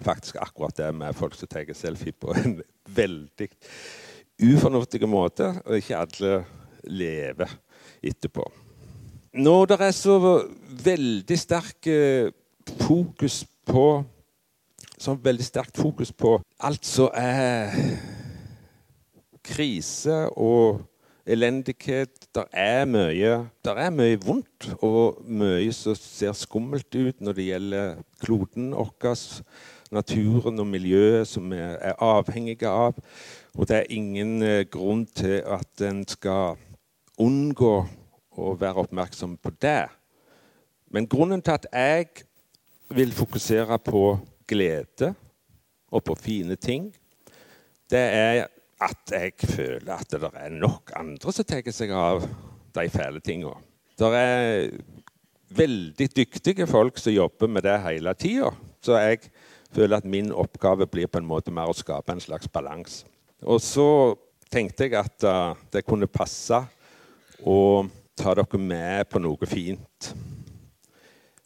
faktisk 0.06 0.39
akkurat 0.41 0.77
det 0.77 0.89
med 0.96 1.18
folk 1.18 1.36
som 1.38 1.50
tar 1.51 1.70
selfie 1.77 2.15
på 2.15 2.34
en 2.38 2.60
veldig 2.96 3.50
ufornuftig 4.39 5.03
måte, 5.10 5.51
og 5.65 5.79
ikke 5.79 6.00
alle 6.00 6.34
lever 6.88 7.51
etterpå. 8.01 8.46
Når 9.39 9.65
det 9.70 9.79
er 9.86 9.91
så 9.94 10.15
veldig 10.86 11.38
sterk 11.38 11.89
fokus 12.79 13.44
på 13.68 13.89
så 15.00 15.15
veldig 15.15 15.46
sterkt 15.46 15.79
fokus 15.79 16.12
på 16.12 16.36
alt 16.60 16.86
som 16.86 17.12
er 17.15 17.72
krise 19.46 20.25
og 20.36 20.82
elendighet. 21.29 22.27
Det 22.36 22.46
er 22.53 22.86
mye 22.89 23.34
Der 23.65 23.79
er 23.79 23.94
mye 23.94 24.20
vondt 24.20 24.70
og 24.84 25.22
mye 25.24 25.72
som 25.75 25.96
ser 25.96 26.36
skummelt 26.38 26.89
ut 26.96 27.22
når 27.22 27.38
det 27.38 27.48
gjelder 27.48 28.00
kloden 28.24 28.74
vår, 28.74 29.15
naturen 29.93 30.62
og 30.62 30.67
miljøet 30.69 31.27
som 31.27 31.50
vi 31.51 31.60
er 31.60 31.96
avhengige 32.03 32.69
av. 32.69 32.98
Og 33.58 33.69
det 33.69 33.77
er 33.79 33.93
ingen 33.93 34.41
eh, 34.46 34.65
grunn 34.69 35.05
til 35.05 35.39
at 35.46 35.86
en 35.86 36.03
skal 36.08 36.60
unngå 37.19 37.74
å 38.39 38.53
være 38.60 38.86
oppmerksom 38.86 39.38
på 39.41 39.51
det. 39.62 39.88
Men 40.93 41.10
grunnen 41.10 41.41
til 41.46 41.58
at 41.58 41.67
jeg 41.74 42.25
vil 42.93 43.12
fokusere 43.13 43.77
på 43.86 44.03
glede 44.50 45.13
og 45.89 46.05
på 46.05 46.15
fine 46.17 46.55
ting, 46.58 46.89
det 47.89 48.05
er 48.13 48.46
at 48.79 49.12
jeg 49.12 49.34
føler 49.43 49.91
at 49.91 50.13
det 50.13 50.29
er 50.29 50.53
nok 50.55 50.93
andre 50.98 51.34
som 51.36 51.46
tar 51.46 51.67
seg 51.75 51.91
av 51.91 52.24
de 52.77 52.86
fæle 52.93 53.22
tinga. 53.25 53.51
Det 54.00 54.10
er 54.15 54.69
veldig 55.50 56.08
dyktige 56.15 56.67
folk 56.69 56.98
som 57.01 57.13
jobber 57.13 57.51
med 57.51 57.65
det 57.65 57.79
hele 57.84 58.13
tida. 58.15 58.53
Så 58.81 58.96
jeg 59.01 59.31
føler 59.75 59.97
at 59.97 60.07
min 60.09 60.31
oppgave 60.31 60.88
blir 60.88 61.07
på 61.07 61.21
en 61.21 61.29
måte 61.29 61.53
mer 61.53 61.69
å 61.69 61.77
skape 61.77 62.13
en 62.13 62.23
slags 62.23 62.49
balanse. 62.51 63.05
Og 63.45 63.61
så 63.63 64.15
tenkte 64.51 64.88
jeg 64.88 64.97
at 64.99 65.25
uh, 65.27 65.55
det 65.71 65.85
kunne 65.88 66.09
passe 66.09 66.57
å 67.45 67.59
ta 68.19 68.33
dere 68.35 68.59
med 68.59 69.07
på 69.09 69.21
noe 69.21 69.47
fint. 69.47 70.11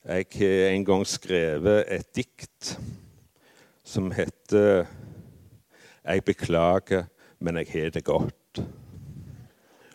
Jeg 0.04 0.28
har 0.36 0.72
en 0.74 0.86
gang 0.88 1.06
skrevet 1.08 1.86
et 1.92 2.10
dikt 2.16 2.74
som 3.84 4.12
heter 4.12 4.88
'Jeg 6.04 6.24
beklager, 6.26 7.06
men 7.40 7.56
jeg 7.58 7.68
har 7.72 7.90
det 7.90 8.04
godt'. 8.04 8.64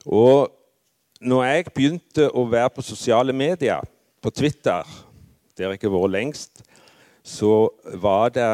Og 0.07 0.49
når 1.21 1.45
jeg 1.45 1.65
begynte 1.75 2.31
å 2.31 2.47
være 2.49 2.71
på 2.71 2.83
sosiale 2.83 3.33
medier, 3.33 3.83
på 4.23 4.31
Twitter, 4.31 4.85
der 5.59 5.71
jeg 5.71 5.79
har 5.83 5.91
vært 5.91 6.15
lengst, 6.15 6.63
så 7.29 7.69
var 8.01 8.33
det 8.35 8.49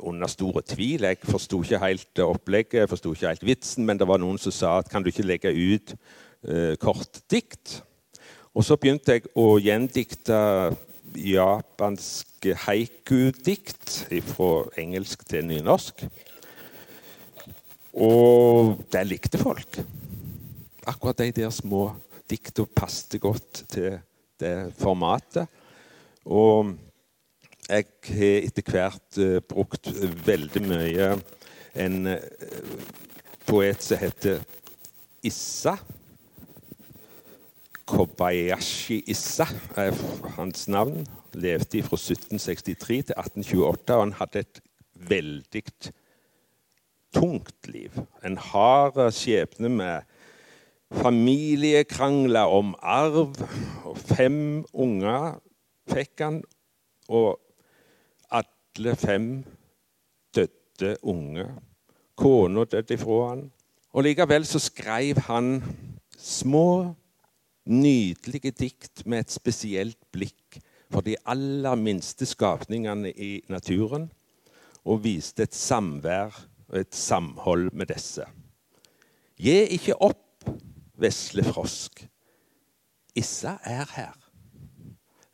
under 0.00 0.30
store 0.30 0.62
tvil. 0.66 1.04
Jeg 1.04 1.18
forsto 1.28 1.60
ikke 1.62 1.82
helt 1.82 2.22
opplegget, 2.24 2.80
jeg 2.84 2.88
forsto 2.88 3.12
ikke 3.12 3.32
helt 3.32 3.46
vitsen, 3.46 3.86
men 3.86 4.00
det 4.00 4.08
var 4.08 4.22
noen 4.22 4.38
som 4.40 4.54
sa 4.54 4.78
at 4.80 4.88
kan 4.90 5.04
du 5.04 5.10
ikke 5.10 5.26
legge 5.26 5.52
ut 5.52 5.94
eh, 6.48 6.76
kortdikt? 6.80 7.82
Og 8.54 8.64
så 8.64 8.78
begynte 8.78 9.16
jeg 9.16 9.26
å 9.34 9.56
gjendikte 9.58 10.38
japanske 11.18 12.54
haiku-dikt 12.64 13.96
fra 14.30 14.52
engelsk 14.80 15.26
til 15.28 15.46
nynorsk. 15.50 16.06
Og 17.94 18.80
det 18.90 19.04
likte 19.06 19.38
folk. 19.38 19.78
Akkurat 20.86 21.20
de 21.20 21.30
der 21.34 21.52
små 21.54 21.88
dikta 22.30 22.64
passet 22.66 23.20
godt 23.22 23.64
til 23.70 23.98
det 24.40 24.56
formatet. 24.78 25.46
Og 26.24 26.74
jeg 27.68 27.86
har 28.08 28.44
etter 28.44 28.70
hvert 28.70 29.18
uh, 29.18 29.40
brukt 29.48 29.88
veldig 30.26 30.62
mye 30.68 31.10
en 31.80 32.06
uh, 32.06 32.18
poet 33.48 33.82
som 33.82 34.00
heter 34.00 34.42
Issa. 35.24 35.76
Kobayashi 37.88 39.00
Issa 39.08 39.46
er 39.80 39.96
hans 40.36 40.68
navn. 40.68 41.06
Levde 41.34 41.82
fra 41.82 41.98
1763 41.98 43.00
til 43.10 43.16
1828, 43.18 43.94
og 43.94 44.02
han 44.02 44.16
hadde 44.20 44.44
et 44.44 44.60
veldig 45.08 45.64
tungt 47.14 47.68
liv. 47.68 47.96
En 48.24 48.36
hard 48.38 49.00
skjebne 49.12 49.68
med 49.68 50.02
familiekrangler 50.94 52.52
om 52.58 52.74
arv. 52.80 53.34
Fem 53.96 54.64
unger 54.72 55.40
fikk 55.90 56.22
han, 56.24 56.42
og 57.08 57.40
alle 58.74 58.96
fem 58.96 59.44
døde 60.34 60.96
unge. 61.02 61.46
Kona 62.16 62.64
døde 62.64 62.94
ifra 62.94 63.28
han. 63.28 63.44
Og 63.94 64.02
likevel 64.02 64.46
så 64.46 64.58
skrev 64.58 65.20
han 65.28 65.62
små, 66.18 66.94
nydelige 67.64 68.50
dikt 68.50 69.06
med 69.06 69.24
et 69.24 69.32
spesielt 69.32 69.98
blikk 70.12 70.58
for 70.92 71.00
de 71.00 71.14
aller 71.26 71.78
minste 71.80 72.26
skapningene 72.26 73.12
i 73.12 73.38
naturen, 73.48 74.10
og 74.84 75.04
viste 75.04 75.46
et 75.46 75.54
samvær 75.54 76.34
og 76.68 76.80
et 76.82 76.94
samhold 76.94 77.70
med 77.72 77.88
disse. 77.94 78.26
Gi 79.40 79.56
ikke 79.78 79.96
opp, 80.02 80.44
vesle 81.00 81.46
frosk. 81.46 82.04
Issa 83.16 83.56
er 83.64 83.86
her, 83.94 84.18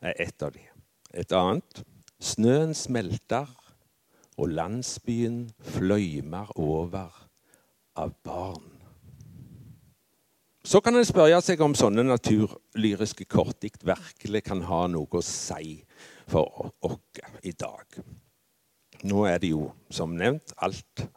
er 0.01 0.13
et 0.21 0.45
av 0.45 0.53
de. 0.53 0.63
Et 1.13 1.35
annet. 1.35 1.83
Snøen 2.21 2.75
smelter, 2.77 3.49
og 4.37 4.49
landsbyen 4.49 5.51
fløymer 5.61 6.51
over 6.59 7.09
av 7.97 8.13
barn. 8.23 8.69
Så 10.63 10.79
kan 10.85 10.95
en 10.95 11.05
spørre 11.05 11.39
seg 11.41 11.61
om 11.65 11.73
sånne 11.77 12.03
naturlyriske 12.05 13.25
kortdikt 13.25 13.85
virkelig 13.85 14.43
kan 14.45 14.61
ha 14.69 14.83
noe 14.93 15.09
å 15.17 15.23
si 15.25 15.79
for 16.29 16.69
oss 16.85 17.21
i 17.41 17.53
dag. 17.57 17.97
Nå 19.01 19.25
er 19.25 19.41
det 19.41 19.49
jo, 19.55 19.71
som 19.89 20.13
nevnt, 20.13 20.53
alt 20.61 21.07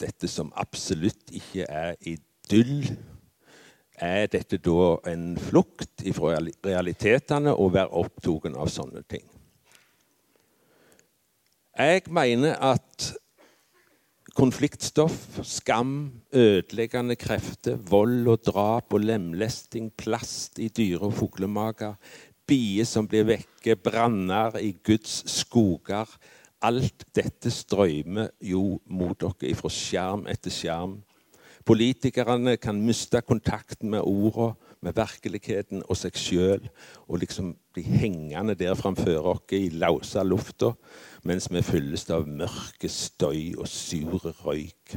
dette 0.00 0.28
som 0.28 0.52
absolutt 0.60 1.32
ikke 1.32 1.64
er 1.64 1.96
idyll. 2.04 2.92
Er 4.00 4.30
dette 4.32 4.56
da 4.64 4.94
en 5.10 5.34
flukt 5.36 6.02
fra 6.16 6.38
realitetene 6.64 7.52
å 7.52 7.68
være 7.72 7.92
opptatt 8.00 8.54
av 8.56 8.70
sånne 8.72 9.02
ting? 9.04 9.26
Jeg 11.76 12.06
mener 12.12 12.56
at 12.60 13.10
konfliktstoff, 14.36 15.40
skam, 15.44 16.22
ødeleggende 16.32 17.16
krefter, 17.20 17.76
vold 17.76 18.28
og 18.30 18.42
drap 18.48 18.94
og 18.96 19.04
lemlesting, 19.04 19.90
plast 19.96 20.60
i 20.60 20.70
dyre- 20.72 21.10
og 21.10 21.16
fuglemager, 21.18 21.96
bier 22.48 22.88
som 22.88 23.08
blir 23.08 23.28
vekke, 23.28 23.76
branner 23.76 24.56
i 24.60 24.72
Guds 24.84 25.22
skoger 25.30 26.08
Alt 26.60 27.06
dette 27.16 27.48
strømmer 27.48 28.34
jo 28.44 28.76
mot 28.92 29.16
dere 29.16 29.56
fra 29.56 29.70
skjerm 29.72 30.26
etter 30.28 30.52
skjerm. 30.52 30.98
Politikerne 31.70 32.56
kan 32.58 32.80
miste 32.82 33.20
kontakten 33.22 33.92
med 33.92 34.02
ordene, 34.02 34.56
med 34.82 34.96
virkeligheten 34.96 35.84
og 35.86 35.98
seg 36.00 36.16
sjøl, 36.18 36.64
og 37.06 37.20
liksom 37.22 37.52
bli 37.76 37.84
hengende 37.84 38.56
der 38.58 38.74
framfor 38.74 39.28
oss 39.30 39.54
i 39.54 39.68
lausa 39.78 40.24
lufta 40.26 40.72
mens 41.28 41.46
vi 41.52 41.62
fylles 41.62 42.08
av 42.10 42.26
mørke 42.26 42.90
støy 42.90 43.52
og 43.54 43.68
sur 43.70 44.24
røyk 44.40 44.96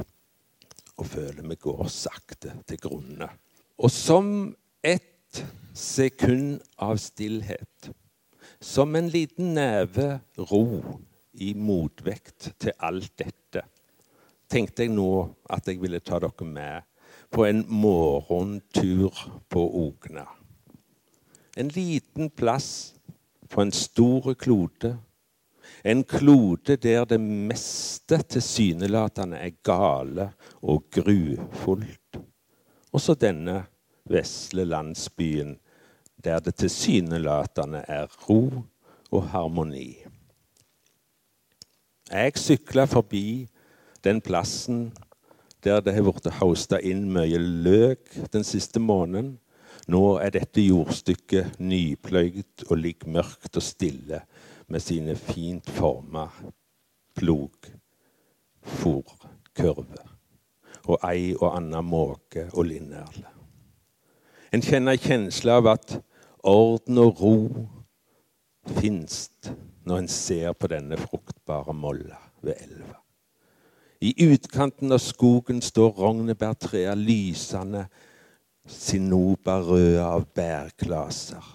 og 0.96 1.06
føler 1.12 1.46
vi 1.46 1.58
går 1.62 1.84
sakte 1.92 2.56
til 2.66 2.80
grunne. 2.82 3.28
Og 3.78 3.92
som 3.94 4.56
et 4.82 5.44
sekund 5.78 6.58
av 6.82 6.98
stillhet, 6.98 7.92
som 8.58 8.96
en 8.98 9.12
liten 9.14 9.54
neve 9.60 10.16
ro 10.50 10.64
i 11.38 11.52
motvekt 11.54 12.50
til 12.58 12.74
alt 12.82 13.12
dette, 13.20 13.62
tenkte 14.54 14.84
jeg 14.84 14.94
nå 14.94 15.10
at 15.50 15.66
jeg 15.66 15.80
ville 15.82 16.02
ta 16.04 16.20
dere 16.22 16.46
med 16.46 16.86
på 17.34 17.46
en 17.48 17.64
morgentur 17.66 19.16
på 19.50 19.62
Ogna. 19.80 20.26
En 21.58 21.70
liten 21.74 22.30
plass 22.30 22.94
på 23.50 23.62
en 23.62 23.72
stor 23.74 24.34
klode. 24.38 24.92
En 25.82 26.04
klode 26.04 26.76
der 26.76 27.06
det 27.08 27.18
meste 27.20 28.20
tilsynelatende 28.36 29.40
er 29.42 29.58
gale 29.66 30.28
og 30.62 30.86
grufullt. 30.94 32.20
Også 32.94 33.16
denne 33.18 33.64
vesle 34.10 34.66
landsbyen 34.68 35.56
der 36.24 36.38
det 36.40 36.54
tilsynelatende 36.62 37.82
er 37.88 38.06
ro 38.28 38.62
og 39.10 39.26
harmoni. 39.32 39.96
Jeg 42.10 42.38
sykla 42.38 42.84
forbi 42.86 43.48
den 44.04 44.20
plassen 44.20 44.92
der 45.64 45.80
det 45.80 45.94
har 45.96 46.02
blitt 46.04 46.28
hosta 46.40 46.80
inn 46.84 47.12
mye 47.12 47.38
løk 47.40 48.30
den 48.32 48.44
siste 48.44 48.80
måneden. 48.80 49.38
Nå 49.88 50.18
er 50.20 50.30
dette 50.32 50.60
jordstykket 50.64 51.60
nypløyd 51.60 52.64
og 52.70 52.78
ligger 52.80 53.08
mørkt 53.16 53.56
og 53.56 53.62
stille 53.64 54.20
med 54.68 54.80
sine 54.80 55.16
fint 55.16 55.70
forma 55.70 56.28
plogfòrkurver 57.18 60.10
og 60.84 60.98
ei 61.08 61.34
og 61.38 61.56
anna 61.56 61.80
måke 61.80 62.50
og 62.52 62.64
linnerle. 62.68 63.28
En 64.52 64.62
kjenner 64.62 64.96
kjensle 65.00 65.52
av 65.52 65.66
at 65.72 66.02
orden 66.44 66.98
og 67.00 67.20
ro 67.20 67.66
finst 68.80 69.52
når 69.84 69.98
en 69.98 70.08
ser 70.08 70.52
på 70.56 70.66
denne 70.72 70.96
fruktbare 71.00 71.72
molla 71.76 72.18
ved 72.44 72.54
elva. 72.60 73.03
I 74.04 74.12
utkanten 74.18 74.92
av 74.92 74.98
skogen 75.00 75.62
står 75.64 75.94
rognebærtrea 75.96 76.92
lysende 76.92 77.86
sinobarrøde 78.68 80.02
av 80.04 80.26
bærklaser. 80.36 81.46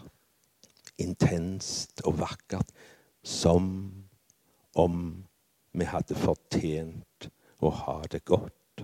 Intenst 0.97 2.01
og 2.09 2.15
vakkert, 2.23 2.71
som 3.21 3.67
om 4.73 4.95
vi 5.77 5.85
hadde 5.91 6.17
fortjent 6.17 7.27
å 7.62 7.69
ha 7.83 7.99
det 8.09 8.23
godt. 8.25 8.81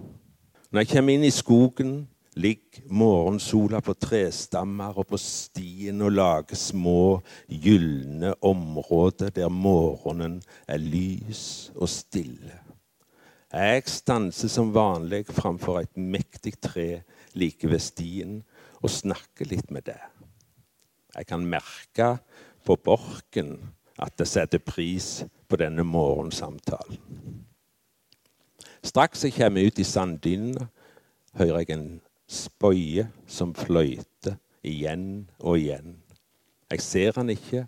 Når 0.70 0.84
jeg 0.84 0.92
kommer 0.92 1.18
inn 1.18 1.26
i 1.26 1.34
skogen, 1.34 1.96
ligger 2.38 2.86
morgensola 2.94 3.82
på 3.82 3.96
trestammer 3.98 4.94
og 4.94 5.10
på 5.10 5.22
stien 5.24 6.06
og 6.06 6.14
lager 6.14 6.60
små, 6.60 7.24
gylne 7.50 8.36
områder 8.46 9.34
der 9.34 9.50
morgenen 9.50 10.38
er 10.70 10.86
lys 10.86 11.72
og 11.74 11.90
stille. 11.90 12.62
Jeg 13.56 13.86
stanser 13.88 14.52
som 14.52 14.74
vanlig 14.76 15.22
framfor 15.32 15.78
et 15.80 15.94
mektig 15.96 16.58
tre 16.60 17.06
like 17.40 17.70
ved 17.72 17.80
stien 17.80 18.42
og 18.82 18.92
snakker 18.92 19.48
litt 19.48 19.72
med 19.72 19.86
det. 19.88 20.02
Jeg 21.16 21.30
kan 21.30 21.46
merke 21.48 22.18
på 22.68 22.76
borken 22.76 23.54
at 23.96 24.18
det 24.20 24.28
setter 24.28 24.60
pris 24.60 25.24
på 25.48 25.60
denne 25.62 25.86
morgensamtalen. 25.88 27.00
Straks 28.84 29.24
jeg 29.24 29.38
kommer 29.38 29.64
ut 29.64 29.80
i 29.80 29.88
sanddynene, 29.88 30.68
hører 31.40 31.64
jeg 31.64 31.78
en 31.78 31.90
spøye 32.28 33.08
som 33.26 33.56
fløyter 33.56 34.36
igjen 34.68 35.30
og 35.40 35.62
igjen. 35.62 35.96
Jeg 36.74 36.84
ser 36.84 37.16
han 37.16 37.32
ikke. 37.32 37.64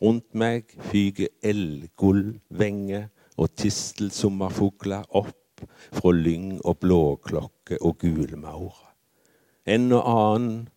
Rundt 0.00 0.32
meg 0.32 0.72
fyker 0.88 1.28
elgulvenge 1.44 3.10
og 3.42 3.54
tistelsommerfugler 3.58 5.08
opp 5.18 5.64
fra 5.92 6.12
lyng 6.14 6.56
og 6.64 6.80
blåklokke 6.82 7.78
og 7.82 7.98
gulmaur. 8.02 8.76
En 9.66 9.92
og 9.94 10.06
annen 10.10 10.68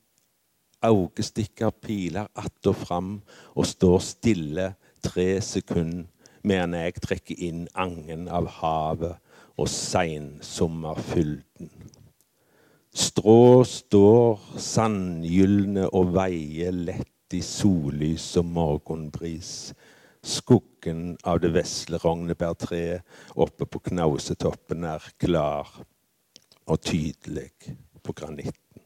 augestikker 0.85 1.71
piler 1.81 2.27
att 2.35 2.67
og 2.67 2.75
fram 2.75 3.21
og 3.55 3.65
står 3.65 3.99
stille 3.99 4.75
tre 5.01 5.41
sekunder 5.41 6.05
medan 6.45 6.75
jeg 6.77 7.01
trekker 7.01 7.39
inn 7.41 7.65
angen 7.73 8.27
av 8.29 8.45
havet 8.59 9.17
og 9.57 9.69
seinsommerfylden. 9.71 11.71
Strå 12.95 13.63
står 13.67 14.39
sandgylne 14.61 15.89
og 15.89 16.13
veier 16.15 16.71
lett 16.71 17.33
i 17.33 17.41
sollys 17.41 18.37
og 18.39 18.45
morgenbris. 18.45 19.73
Skuggen 20.25 21.17
av 21.23 21.39
det 21.43 21.51
vesle 21.53 21.99
rognebærtreet 22.01 23.37
oppe 23.37 23.67
på 23.69 23.83
knausetoppen 23.91 24.87
er 24.89 25.03
klar 25.21 25.69
og 26.65 26.79
tydelig 26.81 27.51
på 28.01 28.15
granitten. 28.17 28.81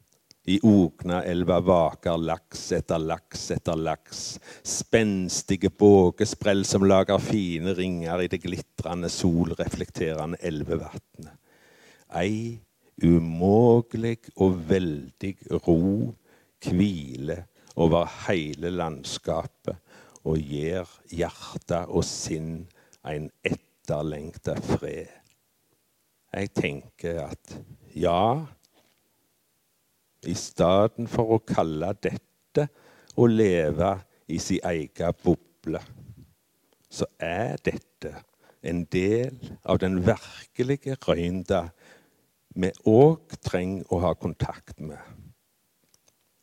I 0.49 0.57
Ognaelva 0.65 1.59
vaker 1.63 2.17
laks 2.19 2.63
etter 2.75 2.99
laks 2.99 3.45
etter 3.55 3.79
laks. 3.79 4.23
Spenstige 4.65 5.69
bågesprell 5.71 6.65
som 6.65 6.83
lager 6.83 7.21
fine 7.23 7.75
ringer 7.77 8.25
i 8.25 8.31
det 8.31 8.41
glitrende, 8.43 9.11
solreflekterende 9.13 10.41
elvevatnet. 10.43 11.35
Ei 12.19 12.57
umågelig 13.05 14.17
og 14.41 14.57
veldig 14.67 15.35
ro, 15.67 16.15
hvile 16.65 17.43
over 17.79 18.09
hele 18.25 18.73
landskapet 18.73 19.77
og 20.27 20.39
gir 20.39 20.89
hjerte 21.13 21.83
og 21.87 22.03
sinn 22.07 22.65
en 23.07 23.29
etterlengta 23.45 24.55
fred. 24.61 25.11
Jeg 26.29 26.51
tenker 26.53 27.23
at 27.23 27.55
ja, 27.97 28.45
i 30.27 30.35
stedet 30.35 31.07
for 31.09 31.37
å 31.37 31.43
kalle 31.47 31.93
dette 32.03 32.67
å 33.19 33.27
leve 33.29 33.95
i 34.29 34.37
sin 34.43 34.61
egen 34.67 35.15
boble, 35.23 35.81
så 36.89 37.07
er 37.23 37.57
dette 37.65 38.13
en 38.61 38.83
del 38.91 39.37
av 39.63 39.79
den 39.81 40.01
virkelige 40.05 40.97
røynda 41.07 41.69
vi 42.59 42.71
òg 42.89 43.37
trenger 43.45 43.87
å 43.93 44.01
ha 44.03 44.13
kontakt 44.19 44.81
med. 44.83 44.99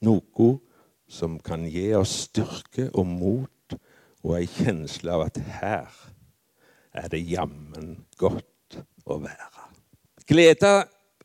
Noe 0.06 0.48
som 1.08 1.38
kan 1.42 1.66
gi 1.68 1.90
oss 1.98 2.14
styrke 2.26 2.88
og 2.94 3.06
mot 3.06 3.55
og 4.26 4.34
ei 4.40 4.46
kjensle 4.50 5.14
av 5.14 5.28
at 5.28 5.38
her 5.60 5.98
er 6.96 7.10
det 7.12 7.22
jammen 7.28 7.92
godt 8.18 8.80
å 9.06 9.20
være. 9.22 9.66
Glede 10.26 10.72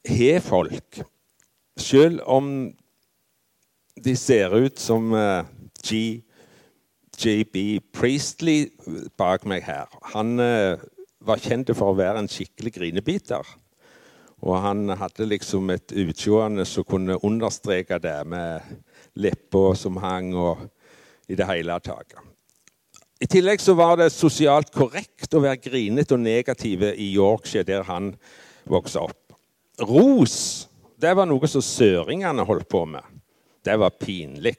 har 0.05 0.43
folk, 0.45 1.01
selv 1.79 2.21
om 2.29 2.51
de 4.01 4.13
ser 4.17 4.53
ut 4.53 4.77
som 4.79 5.13
uh, 5.15 5.47
G. 5.81 6.21
JB 7.21 7.55
Priestley 7.93 8.69
bak 9.17 9.43
meg 9.49 9.65
her. 9.65 9.89
Han 10.13 10.37
uh, 10.41 10.77
var 11.21 11.41
kjent 11.41 11.73
for 11.77 11.91
å 11.91 11.97
være 11.97 12.21
en 12.21 12.29
skikkelig 12.31 12.75
grinebiter. 12.77 13.45
Og 14.41 14.57
han 14.63 14.89
hadde 14.97 15.27
liksom 15.29 15.69
et 15.73 15.93
utseende 16.01 16.65
som 16.65 16.85
kunne 16.87 17.19
understreke 17.25 17.99
det, 18.01 18.17
med 18.25 18.61
lepper 19.21 19.77
som 19.77 19.99
hang 20.01 20.33
og 20.33 20.65
i 21.29 21.37
det 21.37 21.45
hele 21.49 21.77
tatt. 21.83 22.17
I 23.21 23.27
tillegg 23.29 23.61
så 23.61 23.75
var 23.77 23.99
det 23.99 24.09
sosialt 24.13 24.71
korrekt 24.73 25.33
å 25.37 25.43
være 25.43 25.61
grinete 25.61 26.15
og 26.17 26.23
negative 26.23 26.95
i 26.97 27.11
Yorkshire, 27.13 27.67
der 27.67 27.85
han 27.85 28.15
vokste 28.65 29.03
opp. 29.05 29.35
Ros 29.81 30.67
det 31.01 31.15
var 31.17 31.25
noe 31.25 31.47
som 31.49 31.63
søringene 31.65 32.45
holdt 32.45 32.67
på 32.69 32.83
med. 32.85 33.01
Det 33.65 33.73
var 33.81 33.93
pinlig. 33.97 34.57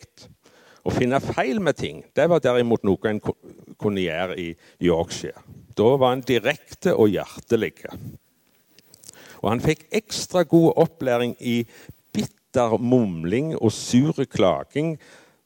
Å 0.83 0.91
finne 0.91 1.21
feil 1.23 1.61
med 1.63 1.79
ting 1.79 2.01
det 2.17 2.27
var 2.31 2.43
derimot 2.43 2.83
noe 2.87 3.11
en 3.11 3.21
kunne 3.23 4.03
gjøre 4.03 4.39
i 4.43 4.49
Yorkshire. 4.83 5.39
Da 5.79 5.95
var 5.99 6.17
en 6.17 6.25
direkte 6.27 6.97
og 6.99 7.13
hjertelig. 7.15 7.87
Og 9.43 9.49
han 9.53 9.63
fikk 9.63 9.87
ekstra 9.95 10.43
god 10.47 10.83
opplæring 10.83 11.37
i 11.39 11.63
bitter 12.15 12.75
mumling 12.79 13.55
og 13.57 13.71
sur 13.75 14.19
klaging, 14.27 14.97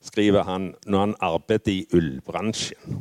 skriver 0.06 0.46
han, 0.46 0.70
når 0.86 1.04
han 1.04 1.16
arbeidet 1.20 1.72
i 1.74 1.80
ullbransjen. 1.96 3.00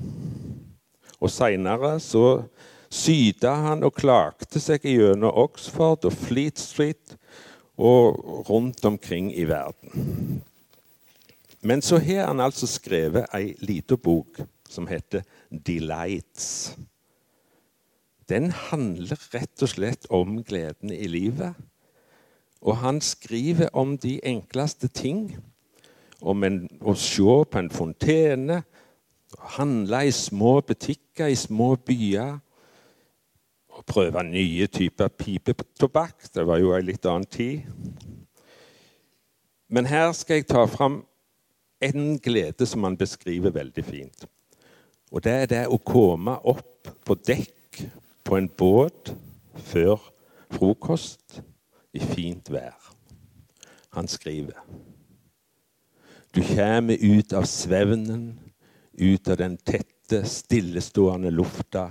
Og 1.22 1.32
Seinere 1.32 1.96
så 2.04 2.26
syda 2.92 3.54
han 3.66 3.86
og 3.88 3.96
klagde 3.98 4.62
seg 4.62 4.86
gjennom 4.88 5.34
Oxford 5.46 6.06
og 6.06 6.14
Fleet 6.14 6.60
Street 6.62 7.16
og 7.76 8.20
rundt 8.50 8.86
omkring 8.86 9.32
i 9.36 9.48
verden. 9.50 10.44
Men 11.66 11.82
så 11.82 11.98
har 11.98 12.28
han 12.30 12.44
altså 12.44 12.68
skrevet 12.70 13.26
ei 13.34 13.56
lita 13.66 13.98
bok 13.98 14.44
som 14.70 14.88
heter 14.88 15.24
'Delights'. 15.50 16.76
Den 18.30 18.52
handler 18.52 19.18
rett 19.34 19.62
og 19.62 19.70
slett 19.70 20.06
om 20.10 20.44
gleden 20.44 20.92
i 20.94 21.08
livet. 21.08 21.54
Og 22.62 22.78
han 22.78 23.02
skriver 23.02 23.70
om 23.74 23.98
de 23.98 24.20
enkleste 24.24 24.88
ting. 24.88 25.38
Om 26.22 26.44
en, 26.48 26.58
å 26.82 26.96
se 26.96 27.36
på 27.52 27.60
en 27.60 27.72
fontene, 27.74 28.62
handle 29.58 30.06
i 30.08 30.12
små 30.16 30.60
butikker 30.62 31.32
i 31.32 31.36
små 31.36 31.76
byer. 31.76 32.38
Og 33.76 33.84
prøve 33.86 34.24
nye 34.24 34.68
typer 34.72 35.12
pipetobakk. 35.12 36.30
Det 36.34 36.46
var 36.48 36.62
jo 36.62 36.72
ei 36.76 36.86
litt 36.86 37.06
annen 37.06 37.28
tid. 37.28 37.66
Men 39.68 39.90
her 39.90 40.14
skal 40.16 40.40
jeg 40.40 40.48
ta 40.48 40.64
fram 40.70 41.02
en 41.84 42.16
glede 42.24 42.66
som 42.70 42.86
han 42.88 42.96
beskriver 42.98 43.52
veldig 43.52 43.84
fint. 43.84 44.26
Og 45.12 45.24
det 45.26 45.34
er 45.42 45.52
det 45.52 45.64
å 45.68 45.82
komme 45.84 46.38
opp 46.48 46.88
på 47.06 47.18
dekk 47.20 47.82
på 48.26 48.38
en 48.40 48.48
båt 48.48 49.12
før 49.68 50.00
frokost 50.56 51.42
i 51.96 52.02
fint 52.02 52.50
vær. 52.52 52.78
Han 53.96 54.08
skriver 54.12 54.60
Du 56.36 56.42
kommer 56.44 56.98
ut 57.00 57.34
av 57.34 57.44
svevnen, 57.44 58.40
ut 58.94 59.28
av 59.28 59.38
den 59.38 59.54
tette, 59.58 60.26
stillestående 60.28 61.32
lufta 61.32 61.86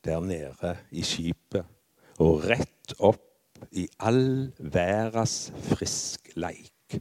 der 0.00 0.22
nede 0.24 0.70
i 0.96 1.04
skipet, 1.04 1.68
og 2.16 2.46
rett 2.48 2.94
opp 2.96 3.60
i 3.76 3.84
all 4.00 4.48
verdens 4.56 5.50
frisk 5.68 6.32
leik. 6.40 6.96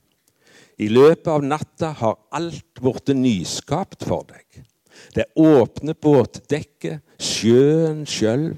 I 0.76 0.92
løpet 0.92 1.32
av 1.32 1.48
natta 1.48 1.94
har 2.02 2.20
alt 2.36 2.84
blitt 2.84 3.16
nyskapt 3.16 4.04
for 4.04 4.28
deg. 4.28 4.60
Det 5.16 5.30
åpne 5.40 5.96
båtdekket, 5.96 7.00
sjøen 7.16 8.04
sjøl, 8.04 8.50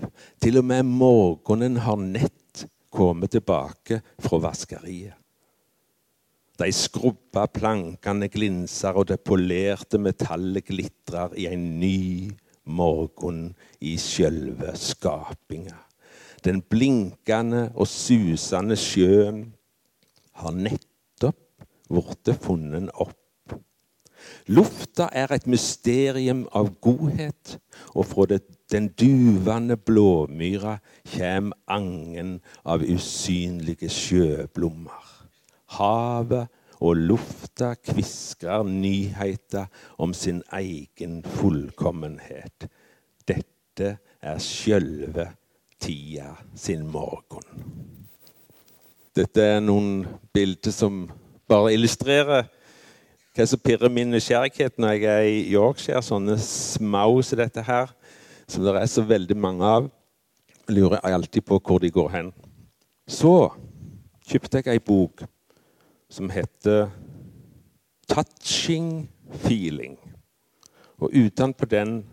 til 0.41 0.63
og 0.65 0.69
med 0.73 0.89
morgenen 0.89 1.77
har 1.85 2.01
nett 2.01 2.65
kommet 2.89 3.37
tilbake 3.37 4.01
fra 4.17 4.45
vaskeriet. 4.49 5.20
De 6.61 6.67
skrubba 6.75 7.47
plankene 7.49 8.27
glinser, 8.29 8.93
og 8.93 9.07
det 9.09 9.23
polerte 9.25 9.97
metallet 9.97 10.67
glitrer 10.67 11.33
i 11.33 11.47
en 11.49 11.63
ny 11.81 12.29
morgen 12.69 13.47
i 13.81 13.95
sjølve 13.97 14.75
skapinga. 14.77 15.79
Den 16.45 16.61
blinkende 16.61 17.71
og 17.73 17.89
susende 17.89 18.77
sjøen 18.77 19.47
har 20.41 20.53
nettopp 20.53 21.65
blitt 21.89 22.31
funnet 22.45 22.93
opp 22.93 23.17
Lufta 24.51 25.07
er 25.13 25.31
et 25.33 25.47
mysterium 25.49 26.43
av 26.57 26.71
godhet, 26.83 27.57
og 27.95 28.07
fra 28.09 28.27
det, 28.29 28.41
den 28.73 28.89
duvende 28.99 29.77
blåmyra 29.77 30.77
kjem 31.13 31.51
angen 31.71 32.37
av 32.65 32.85
usynlige 32.85 33.89
sjøblommer. 33.91 35.10
Havet 35.77 36.49
og 36.81 36.97
lufta 36.97 37.75
kvisker 37.77 38.63
nyheter 38.65 39.69
om 40.01 40.13
sin 40.17 40.41
egen 40.57 41.21
fullkommenhet. 41.37 42.67
Dette 43.27 43.97
er 44.21 44.41
sjølve 44.41 45.27
tida 45.81 46.33
sin 46.57 46.87
morgen. 46.89 47.45
Dette 49.15 49.43
er 49.43 49.61
noen 49.61 50.05
bilder 50.33 50.73
som 50.73 51.05
bare 51.51 51.73
illustrerer 51.75 52.47
hva 53.35 53.45
som 53.47 53.61
pirrer 53.63 53.91
min 53.91 54.11
nysgjerrighet 54.11 54.79
når 54.79 54.93
jeg 54.95 55.07
er 55.07 55.25
i 55.27 55.41
Yorkshire, 55.53 56.01
sånne 56.03 56.35
smau 56.43 57.21
som 57.23 57.39
dette 57.39 57.63
her, 57.63 57.91
som 58.47 58.65
det 58.65 58.73
er 58.75 58.89
så 58.91 59.03
veldig 59.07 59.37
mange 59.39 59.67
av, 59.67 59.87
lurer 60.71 60.99
jeg 60.99 61.15
alltid 61.15 61.45
på 61.47 61.59
hvor 61.63 61.79
de 61.79 61.91
går 61.93 62.09
hen. 62.11 62.31
Så 63.07 63.51
kjøpte 64.27 64.59
jeg 64.59 64.73
ei 64.75 64.83
bok 64.83 65.23
som 66.11 66.29
heter 66.29 66.89
'Touching 68.07 69.09
Feeling'. 69.29 69.99
Og 70.97 71.09
utenpå 71.13 71.65
den 71.65 72.05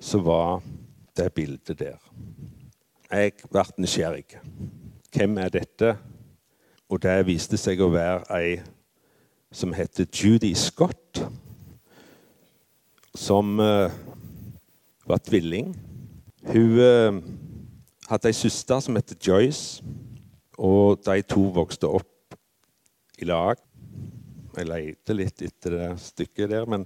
så 0.00 0.18
var 0.18 0.62
det 1.16 1.32
bildet 1.32 1.78
der. 1.78 1.96
Jeg 3.12 3.32
ble 3.50 3.64
nysgjerrig. 3.78 4.24
Hvem 5.16 5.38
er 5.38 5.48
dette? 5.48 5.96
Og 6.88 7.02
det 7.02 7.26
viste 7.26 7.56
seg 7.56 7.80
å 7.80 7.88
være 7.88 8.24
ei 8.36 8.60
som 9.52 9.72
heter 9.72 10.06
Judy 10.12 10.54
Scott, 10.54 11.22
som 13.14 13.60
uh, 13.60 13.90
var 15.06 15.18
tvilling. 15.18 15.76
Hun 16.52 16.78
uh, 16.78 17.22
hadde 18.08 18.28
ei 18.28 18.32
søster 18.36 18.80
som 18.80 18.96
heter 18.96 19.16
Joyce, 19.26 19.84
og 20.58 21.00
de 21.06 21.22
to 21.22 21.48
vokste 21.52 21.88
opp 21.88 22.11
i 23.22 23.28
lag. 23.28 23.60
Jeg 24.56 24.68
leter 24.68 25.16
litt 25.16 25.44
etter 25.46 25.78
det 25.78 25.88
stykket 26.02 26.50
der, 26.52 26.66
men 26.68 26.84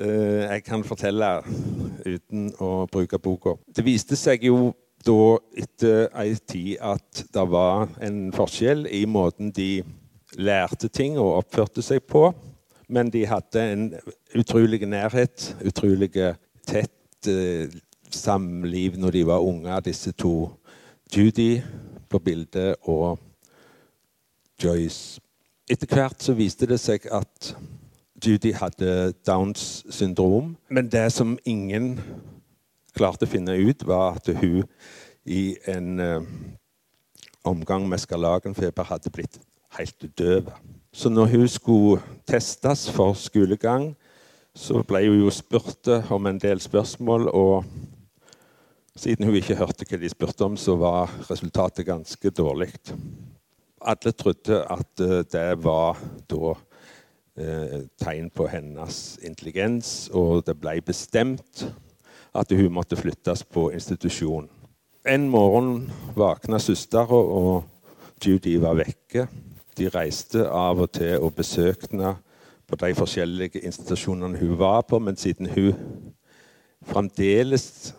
uh, 0.00 0.42
jeg 0.48 0.64
kan 0.66 0.82
fortelle 0.86 1.30
uten 2.06 2.50
å 2.62 2.88
bruke 2.90 3.20
boka. 3.22 3.56
Det 3.68 3.84
viste 3.86 4.18
seg 4.18 4.48
jo 4.48 4.72
da 5.06 5.36
etter 5.54 6.08
ei 6.18 6.34
tid 6.48 6.72
at 6.82 7.22
det 7.32 7.46
var 7.52 7.86
en 8.02 8.32
forskjell 8.34 8.88
i 8.90 9.04
måten 9.06 9.52
de 9.54 9.84
lærte 10.36 10.90
ting 10.90 11.18
og 11.20 11.36
oppførte 11.44 11.84
seg 11.84 12.02
på. 12.10 12.28
Men 12.88 13.10
de 13.10 13.24
hadde 13.26 13.62
en 13.72 13.86
utrolig 14.38 14.82
nærhet, 14.86 15.52
utrolig 15.66 16.10
tett 16.66 17.30
eh, 17.30 17.70
samliv 18.14 18.98
når 18.98 19.18
de 19.18 19.24
var 19.26 19.46
unge, 19.46 19.80
disse 19.86 20.12
to. 20.14 20.50
Judy 21.10 21.60
på 22.10 22.18
bildet 22.18 22.76
og 22.90 23.18
Joyce. 24.62 25.20
Etter 25.66 25.90
hvert 25.90 26.22
så 26.22 26.34
viste 26.38 26.68
det 26.70 26.78
seg 26.78 27.08
at 27.10 27.50
Judy 28.22 28.52
hadde 28.54 29.12
Downs 29.26 29.82
syndrom. 29.90 30.54
Men 30.70 30.86
det 30.92 31.08
som 31.12 31.34
ingen 31.44 31.96
klarte 32.96 33.26
å 33.26 33.30
finne 33.30 33.56
ut, 33.58 33.82
var 33.82 34.20
at 34.20 34.30
hun 34.38 34.62
i 35.26 35.56
en 35.66 35.98
uh, 35.98 36.22
omgang 37.46 37.88
med 37.90 37.98
skarlagenfeber 37.98 38.86
hadde 38.86 39.10
blitt 39.10 39.40
helt 39.74 40.06
døv. 40.18 40.52
Så 40.94 41.10
når 41.10 41.34
hun 41.34 41.48
skulle 41.50 42.00
testes 42.30 42.86
for 42.94 43.18
skolegang, 43.18 43.90
så 44.56 44.80
ble 44.86 45.02
hun 45.04 45.24
jo 45.26 45.34
spurt 45.34 45.90
om 46.14 46.30
en 46.30 46.38
del 46.40 46.62
spørsmål. 46.62 47.26
Og 47.34 47.66
siden 48.96 49.26
hun 49.26 49.36
ikke 49.36 49.58
hørte 49.58 49.84
hva 49.84 49.98
de 50.00 50.14
spurte 50.14 50.46
om, 50.46 50.56
så 50.56 50.78
var 50.78 51.12
resultatet 51.28 51.90
ganske 51.90 52.30
dårlig. 52.30 52.70
Alle 53.86 54.12
trodde 54.12 54.62
at 54.66 55.02
uh, 55.02 55.20
det 55.32 55.48
var 55.62 55.98
da 56.30 56.52
uh, 56.56 57.80
tegn 58.02 58.30
på 58.34 58.48
hennes 58.50 59.18
intelligens, 59.22 60.10
og 60.12 60.42
det 60.46 60.56
ble 60.58 60.80
bestemt 60.82 61.66
at 62.36 62.52
hun 62.52 62.74
måtte 62.74 62.98
flyttes 62.98 63.44
på 63.44 63.70
institusjon. 63.72 64.48
En 65.06 65.28
morgen 65.30 65.86
våkna 66.16 66.58
søstera, 66.58 67.14
og 67.14 67.64
Judy 68.24 68.56
var 68.58 68.76
vekke. 68.80 69.28
De 69.78 69.88
reiste 69.92 70.42
av 70.48 70.80
og 70.82 70.90
til 70.96 71.20
og 71.20 71.34
besøkte 71.36 71.92
henne 71.92 72.16
på 72.66 72.78
de 72.80 72.94
forskjellige 72.98 73.62
institusjonene 73.62 74.40
hun 74.40 74.58
var 74.58 74.82
på, 74.88 74.98
men 74.98 75.16
siden 75.16 75.46
hun 75.54 75.76
fremdeles 76.86 77.94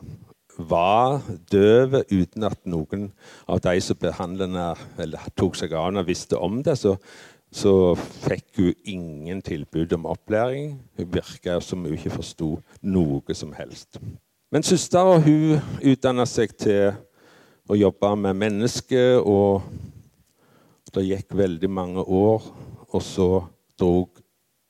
var 0.58 1.22
døv 1.52 2.02
uten 2.12 2.46
at 2.48 2.60
noen 2.66 3.10
av 3.48 3.62
de 3.64 3.80
som 3.84 3.98
behandlende, 4.02 4.74
eller 5.00 5.32
tok 5.38 5.58
seg 5.60 5.74
av 5.74 5.90
henne, 5.90 6.06
visste 6.08 6.40
om 6.42 6.62
det, 6.66 6.78
så, 6.80 6.96
så 7.54 7.96
fikk 7.96 8.62
hun 8.62 8.74
ingen 8.84 9.42
tilbud 9.46 9.94
om 9.98 10.08
opplæring. 10.10 10.78
Hun 10.98 11.12
virka 11.14 11.60
som 11.64 11.86
hun 11.86 11.98
ikke 11.98 12.16
forsto 12.18 12.56
noe 12.82 13.38
som 13.38 13.54
helst. 13.58 14.02
Men 14.52 14.64
søstera 14.64 15.20
utdanna 15.84 16.26
seg 16.30 16.56
til 16.58 16.96
å 17.68 17.76
jobbe 17.76 18.14
med 18.16 18.40
mennesker, 18.40 19.20
og 19.20 19.68
det 20.96 21.04
gikk 21.06 21.36
veldig 21.36 21.70
mange 21.70 22.02
år. 22.02 22.46
Og 22.88 23.04
så 23.04 23.44
dro 23.80 24.08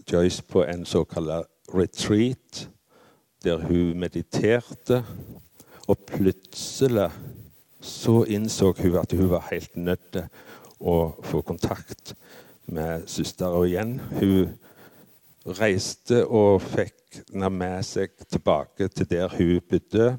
Joyce 0.07 0.43
på 0.43 0.63
en 0.65 0.85
såkalt 0.87 1.47
retreat, 1.73 2.69
der 3.43 3.61
hun 3.67 3.99
mediterte. 3.99 5.03
Og 5.87 5.97
plutselig 6.07 7.09
så 7.79 8.23
innså 8.23 8.73
hun 8.81 8.97
at 8.99 9.13
hun 9.15 9.29
var 9.29 9.47
helt 9.51 9.77
nødt 9.77 10.11
til 10.11 10.25
å 10.79 10.97
få 11.23 11.41
kontakt 11.41 12.15
med 12.67 13.07
søstera 13.07 13.63
igjen. 13.65 13.97
Hun 14.19 14.57
reiste 15.57 16.25
og 16.25 16.61
fikk 16.61 17.21
henne 17.31 17.49
med 17.53 17.85
seg 17.87 18.11
tilbake 18.27 18.89
til 18.91 19.07
der 19.09 19.31
hun 19.37 19.61
bodde. 19.69 20.09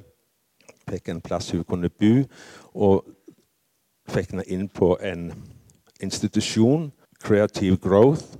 Fikk 0.89 1.11
en 1.13 1.21
plass 1.21 1.51
hun 1.53 1.67
kunne 1.69 1.91
bo, 1.93 2.23
og 2.73 3.05
fikk 4.09 4.33
henne 4.33 4.47
inn 4.49 4.71
på 4.73 4.95
en 5.05 5.29
institusjon, 6.01 6.89
Creative 7.21 7.77
Growth, 7.77 8.39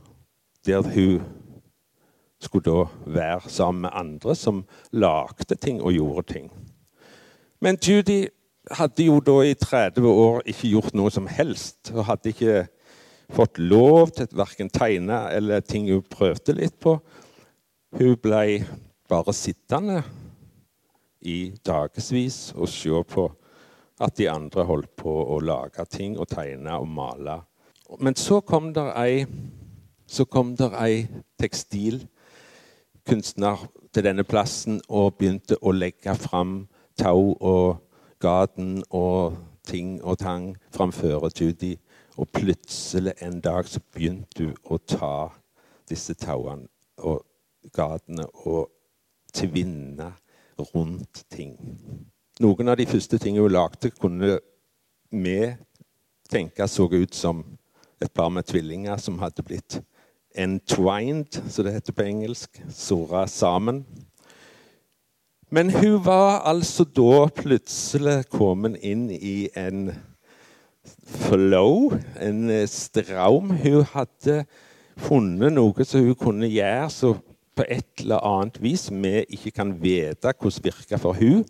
der 0.65 0.81
hun 0.81 1.21
skulle 2.41 2.65
da 2.65 2.87
være 3.05 3.51
sammen 3.51 3.83
med 3.83 3.91
andre 3.93 4.35
som 4.39 4.65
lagde 4.93 5.59
ting 5.61 5.83
og 5.83 5.93
gjorde 5.93 6.33
ting. 6.33 6.51
Men 7.61 7.79
Judy 7.83 8.29
hadde 8.71 9.07
jo 9.09 9.21
da 9.25 9.41
i 9.43 9.55
30 9.55 10.07
år 10.07 10.43
ikke 10.47 10.69
gjort 10.71 10.95
noe 10.99 11.11
som 11.11 11.27
helst. 11.27 11.93
og 11.95 12.05
hadde 12.05 12.29
ikke 12.33 12.67
fått 13.35 13.59
lov 13.59 14.11
til 14.17 14.27
verken 14.33 14.71
tegne 14.73 15.29
eller 15.35 15.61
ting 15.61 15.91
hun 15.91 16.03
prøvde 16.03 16.53
litt 16.57 16.81
på. 16.81 16.99
Hun 17.99 18.17
ble 18.23 18.65
bare 19.09 19.33
sittende 19.33 20.03
i 21.21 21.53
dagevis 21.67 22.53
og 22.55 22.69
se 22.69 23.03
på 23.09 23.33
at 24.01 24.17
de 24.17 24.29
andre 24.31 24.65
holdt 24.65 24.97
på 24.97 25.25
å 25.35 25.41
lage 25.43 25.85
ting 25.91 26.19
og 26.19 26.29
tegne 26.31 26.79
og 26.79 26.89
male. 26.89 27.41
Men 27.99 28.15
så 28.17 28.41
kom 28.41 28.73
det 28.77 28.93
ei, 29.01 29.27
kom 30.31 30.57
der 30.57 30.75
ei 30.79 31.09
tekstilkunstner 31.41 33.57
til 33.93 34.05
denne 34.05 34.25
plassen 34.29 34.81
og 34.89 35.15
begynte 35.19 35.57
å 35.61 35.73
legge 35.73 36.15
fram 36.15 36.69
tau 36.99 37.37
og 37.41 37.79
gaten 38.21 38.83
og 38.91 39.37
ting 39.69 39.99
og 40.05 40.19
tang 40.19 40.57
framfor 40.75 41.31
Judy. 41.41 41.77
Og 42.19 42.29
plutselig 42.35 43.13
en 43.23 43.41
dag 43.41 43.69
så 43.69 43.81
begynte 43.95 44.43
du 44.43 44.55
å 44.67 44.79
ta 44.79 45.29
disse 45.89 46.15
tauene 46.19 46.67
og 46.99 47.23
gatene 47.75 48.27
og 48.45 48.71
tvinne 49.35 50.13
rundt 50.75 51.23
ting. 51.31 51.55
Noen 52.41 52.71
av 52.71 52.79
de 52.79 52.87
første 52.87 53.19
tingene 53.19 53.47
hun 53.47 53.55
lagde, 53.55 53.91
kunne 53.91 54.39
vi 55.11 55.39
tenke 56.31 56.67
så 56.69 56.89
ut 56.91 57.15
som 57.15 57.45
et 58.03 58.13
par 58.15 58.31
med 58.31 58.47
tvillinger 58.47 58.99
som 59.03 59.19
hadde 59.23 59.43
blitt 59.47 59.81
entwined, 60.39 61.39
som 61.51 61.67
det 61.67 61.75
heter 61.79 61.95
på 61.97 62.07
engelsk. 62.07 62.61
Sora 62.71 63.27
sammen. 63.27 63.85
Men 65.51 65.71
hun 65.73 66.05
var 66.05 66.43
altså 66.45 66.85
da 66.85 67.25
plutselig 67.33 68.27
kommet 68.29 68.77
inn 68.85 69.07
i 69.11 69.49
en 69.57 69.87
flow, 71.09 71.95
en 72.21 72.51
eh, 72.53 72.67
straum. 72.69 73.55
Hun 73.57 73.87
hadde 73.95 74.43
funnet 75.01 75.55
noe 75.57 75.87
som 75.89 76.05
hun 76.05 76.19
kunne 76.21 76.51
gjøre 76.53 76.91
som 76.93 77.23
på 77.57 77.65
et 77.65 78.05
eller 78.05 78.23
annet 78.29 78.61
vis 78.63 78.87
vi 78.93 79.25
ikke 79.25 79.55
kan 79.57 79.73
vite 79.81 80.35
hvordan 80.37 80.67
virka 80.69 81.01
for 81.01 81.17
hun. 81.17 81.47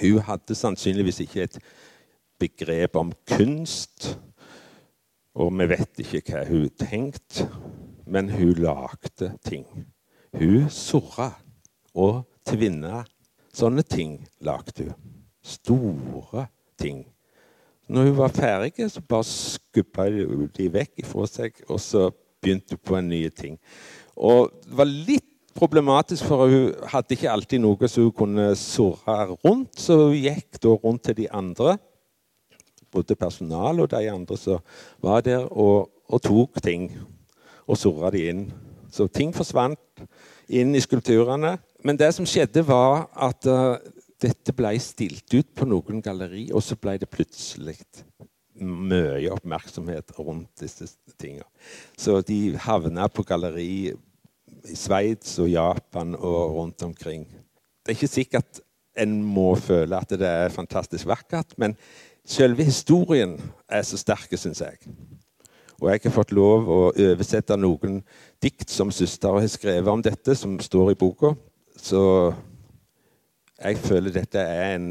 Hun 0.00 0.24
hadde 0.24 0.56
sannsynligvis 0.56 1.20
ikke 1.26 1.44
et 1.44 1.60
begrep 2.40 2.96
om 2.96 3.12
kunst, 3.28 4.14
og 5.36 5.52
vi 5.60 5.68
vet 5.70 6.00
ikke 6.02 6.24
hva 6.24 6.46
hun 6.48 6.70
tenkte, 6.80 7.50
men 8.06 8.32
hun 8.32 8.56
lagde 8.64 9.34
ting. 9.44 9.66
Hun 10.40 10.70
surra 10.72 11.34
og 11.92 12.24
tvinna. 12.46 13.04
Sånne 13.54 13.82
ting 13.82 14.20
lagde 14.46 14.90
hun. 14.90 15.08
Store 15.42 16.46
ting. 16.78 17.04
Når 17.90 18.10
hun 18.10 18.18
var 18.20 18.34
ferdig, 18.34 18.86
så 18.90 19.02
bare 19.02 19.26
skubba 19.26 20.06
hun 20.12 20.50
de 20.54 20.68
vekk 20.70 21.02
fra 21.08 21.26
seg, 21.26 21.56
og 21.68 21.80
så 21.82 22.10
begynte 22.40 22.76
hun 22.76 22.84
på 22.86 22.98
en 22.98 23.08
ny 23.10 23.24
ting. 23.34 23.58
Og 24.14 24.52
det 24.66 24.78
var 24.78 24.90
litt 24.90 25.26
problematisk, 25.56 26.28
for 26.30 26.46
hun 26.46 26.74
hadde 26.92 27.16
ikke 27.16 27.32
alltid 27.32 27.62
noe 27.64 27.88
som 27.90 28.06
hun 28.06 28.16
kunne 28.16 28.50
surre 28.58 29.16
rundt, 29.32 29.74
så 29.80 29.96
hun 30.04 30.18
gikk 30.18 30.60
da 30.62 30.76
rundt 30.76 31.08
til 31.08 31.18
de 31.18 31.30
andre, 31.34 31.76
både 32.90 33.18
personal 33.18 33.82
og 33.82 33.90
de 33.90 34.06
andre 34.10 34.38
som 34.38 34.62
var 35.02 35.24
der, 35.26 35.46
og, 35.50 35.90
og 36.10 36.22
tok 36.22 36.62
ting 36.62 36.88
og 37.66 37.78
surra 37.78 38.10
de 38.14 38.24
inn. 38.30 38.44
Så 38.90 39.06
ting 39.10 39.34
forsvant 39.34 40.02
inn 40.50 40.74
i 40.74 40.82
skulpturene. 40.82 41.56
Men 41.86 41.96
det 41.96 42.10
som 42.14 42.26
skjedde, 42.28 42.64
var 42.66 43.06
at 43.16 43.46
uh, 43.48 43.76
dette 44.20 44.54
ble 44.56 44.74
stilt 44.82 45.32
ut 45.32 45.48
på 45.56 45.68
noen 45.68 46.02
galleri, 46.04 46.50
og 46.52 46.64
så 46.64 46.76
ble 46.76 46.98
det 47.00 47.08
plutselig 47.10 47.78
mye 48.60 49.30
oppmerksomhet 49.32 50.12
rundt 50.18 50.60
disse 50.60 50.90
tingene. 51.20 51.46
Så 51.96 52.20
de 52.26 52.56
havna 52.60 53.08
på 53.08 53.24
galleri 53.24 53.70
i 54.68 54.76
Sveits 54.76 55.38
og 55.40 55.48
Japan 55.48 56.12
og 56.18 56.56
rundt 56.58 56.82
omkring. 56.84 57.24
Det 57.80 57.94
er 57.94 57.96
ikke 57.96 58.12
sikkert 58.12 58.60
en 59.00 59.20
må 59.24 59.54
føle 59.56 59.96
at 59.96 60.12
det 60.18 60.28
er 60.28 60.52
fantastisk 60.52 61.08
vakkert, 61.08 61.54
men 61.56 61.76
selve 62.26 62.66
historien 62.66 63.38
er 63.70 63.86
så 63.86 63.96
sterk, 63.96 64.34
syns 64.36 64.60
jeg. 64.60 64.76
Og 65.80 65.88
jeg 65.88 66.02
har 66.04 66.12
fått 66.12 66.34
lov 66.36 66.68
å 66.68 66.80
oversette 66.90 67.56
noen 67.56 68.02
dikt 68.42 68.68
som 68.68 68.90
søster 68.92 69.32
har 69.32 69.48
skrevet 69.48 69.88
om 69.88 70.02
dette, 70.04 70.34
som 70.36 70.58
står 70.60 70.92
i 70.92 70.98
boka. 71.00 71.32
Så 71.80 72.02
jeg 73.60 73.78
føler 73.80 74.12
dette 74.14 74.40
er 74.40 74.74
en, 74.76 74.90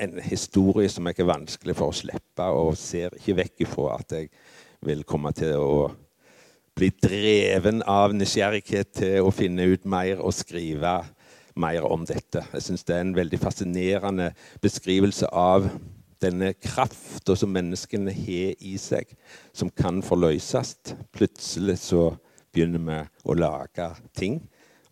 en, 0.00 0.18
historie 0.24 0.88
som 0.92 1.06
jeg 1.08 1.20
er 1.20 1.28
vanskelig 1.28 1.76
for 1.76 1.92
å 1.92 1.96
slippe, 1.96 2.46
og 2.48 2.76
ser 2.80 3.14
ikke 3.18 3.38
vekk 3.42 3.64
ifra 3.66 3.98
at 3.98 4.16
jeg 4.16 4.30
vil 4.82 5.04
komme 5.08 5.32
til 5.36 5.56
å 5.60 5.76
bli 6.76 6.88
dreven 7.04 7.82
av 7.88 8.14
nysgjerrighet 8.16 8.94
til 9.02 9.28
å 9.28 9.32
finne 9.34 9.68
ut 9.68 9.84
mer 9.84 10.22
og 10.24 10.32
skrive 10.34 11.02
mer 11.60 11.84
om 11.84 12.06
dette. 12.08 12.40
Jeg 12.54 12.64
syns 12.64 12.86
det 12.88 12.96
er 12.96 13.04
en 13.04 13.16
veldig 13.16 13.40
fascinerende 13.42 14.30
beskrivelse 14.64 15.28
av 15.28 15.68
denne 16.22 16.52
krafta 16.56 17.36
som 17.36 17.52
menneskene 17.52 18.14
har 18.16 18.54
i 18.64 18.76
seg, 18.80 19.10
som 19.52 19.68
kan 19.68 20.00
forløses. 20.06 20.78
Plutselig 21.12 21.76
så 21.82 22.12
begynner 22.54 22.86
vi 22.86 23.00
å 23.28 23.36
lage 23.36 23.90
ting, 24.16 24.40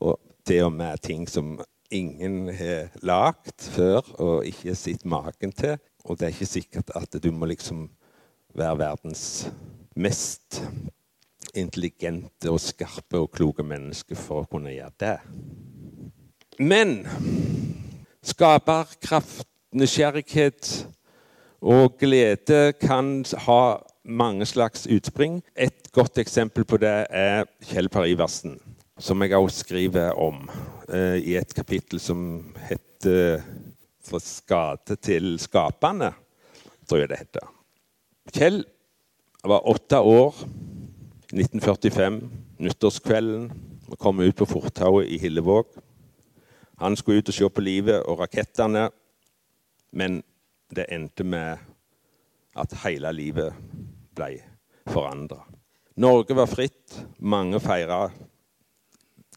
og 0.00 0.18
det 0.48 0.62
og 0.64 0.72
med 0.72 1.02
ting 1.04 1.26
som 1.28 1.58
ingen 1.90 2.48
har 2.54 2.90
lagd 3.02 3.66
før 3.74 4.06
og 4.22 4.46
ikke 4.48 4.76
sett 4.78 5.04
maken 5.04 5.52
til. 5.52 5.76
Og 6.04 6.18
det 6.18 6.28
er 6.28 6.34
ikke 6.34 6.54
sikkert 6.54 6.92
at 6.96 7.18
du 7.22 7.30
må 7.34 7.50
liksom 7.50 7.88
være 8.56 8.78
verdens 8.78 9.24
mest 9.96 10.62
intelligente 11.54 12.50
og 12.50 12.60
skarpe 12.62 13.18
og 13.18 13.30
kloke 13.34 13.64
menneske 13.66 14.16
for 14.18 14.44
å 14.44 14.50
kunne 14.50 14.72
gjøre 14.72 14.96
det. 15.02 15.16
Men 16.60 17.02
skaperkraft, 18.26 19.48
nysgjerrighet 19.74 20.70
og 21.60 21.98
glede 22.00 22.72
kan 22.80 23.20
ha 23.46 23.62
mange 24.04 24.46
slags 24.46 24.86
utspring. 24.90 25.40
Et 25.54 25.92
godt 25.92 26.18
eksempel 26.18 26.64
på 26.64 26.80
det 26.80 27.06
er 27.10 27.46
Kjell 27.70 27.90
Per 27.92 28.08
Iversen, 28.08 28.58
som 29.00 29.22
jeg 29.24 29.36
også 29.36 29.64
skriver 29.64 30.16
om 30.20 30.44
eh, 30.92 31.16
i 31.24 31.36
et 31.40 31.54
kapittel 31.56 32.00
som 32.00 32.52
heter 32.68 33.42
'Fra 34.00 34.18
skade 34.18 34.96
til 34.96 35.38
skapende', 35.38 36.12
tror 36.88 36.98
jeg 36.98 37.08
det 37.08 37.18
heter. 37.18 37.46
Kjell 38.32 38.64
var 39.44 39.68
åtte 39.68 40.00
år 40.00 40.34
1945, 41.32 42.30
nyttårskvelden. 42.58 43.52
Vi 43.90 43.96
kom 43.96 44.20
ut 44.20 44.36
på 44.36 44.46
fortauet 44.46 45.08
i 45.08 45.18
Hillevåg. 45.18 45.64
Han 46.78 46.96
skulle 46.96 47.18
ut 47.18 47.28
og 47.28 47.34
se 47.34 47.48
på 47.48 47.60
livet 47.60 48.02
og 48.02 48.18
rakettene, 48.18 48.90
men 49.92 50.22
det 50.74 50.86
endte 50.88 51.24
med 51.24 51.58
at 52.56 52.72
hele 52.84 53.12
livet 53.12 53.52
ble 54.14 54.40
forandra. 54.86 55.44
Norge 55.96 56.36
var 56.36 56.46
fritt. 56.46 56.96
Mange 57.18 57.60
feira 57.60 58.10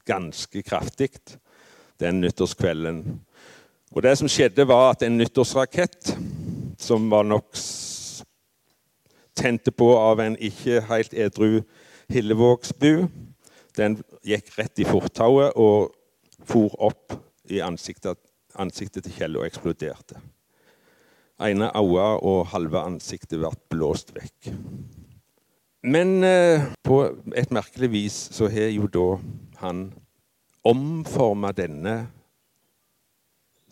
ganske 0.08 0.64
kraftig 0.66 1.12
den 2.02 2.22
nyttårskvelden. 2.22 3.04
Og 3.94 4.04
det 4.04 4.18
som 4.18 4.30
skjedde, 4.32 4.68
var 4.68 4.92
at 4.92 5.06
en 5.06 5.18
nyttårsrakett, 5.18 6.16
som 6.82 7.10
var 7.12 7.24
nok 7.24 7.54
tente 9.38 9.72
på 9.72 9.90
av 9.98 10.20
en 10.20 10.38
ikke 10.38 10.82
helt 10.90 11.14
edru 11.14 11.62
Hillevågsbu, 12.12 13.08
den 13.78 13.98
gikk 14.26 14.52
rett 14.58 14.82
i 14.82 14.86
fortauet 14.86 15.56
og 15.56 15.94
for 16.46 16.76
opp 16.84 17.16
i 17.50 17.62
ansiktet, 17.64 18.20
ansiktet 18.60 19.08
til 19.08 19.16
Kjell 19.18 19.40
og 19.40 19.48
eksploderte 19.48 20.20
ene 21.42 21.70
øyet 21.76 22.24
og 22.24 22.48
halve 22.54 22.82
ansiktet 22.84 23.40
ble 23.42 23.52
blåst 23.72 24.14
vekk. 24.16 24.52
Men 25.84 26.24
eh, 26.24 26.70
på 26.84 27.02
et 27.36 27.52
merkelig 27.52 27.90
vis 27.92 28.18
så 28.36 28.48
har 28.52 28.72
jo 28.72 28.88
da 28.88 29.08
han 29.64 29.88
omforma 30.68 31.52
denne 31.56 31.96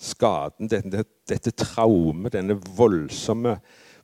skaden, 0.02 0.70
denne, 0.72 1.04
dette 1.30 1.54
traumet, 1.54 2.34
denne 2.34 2.58
voldsomme, 2.78 3.58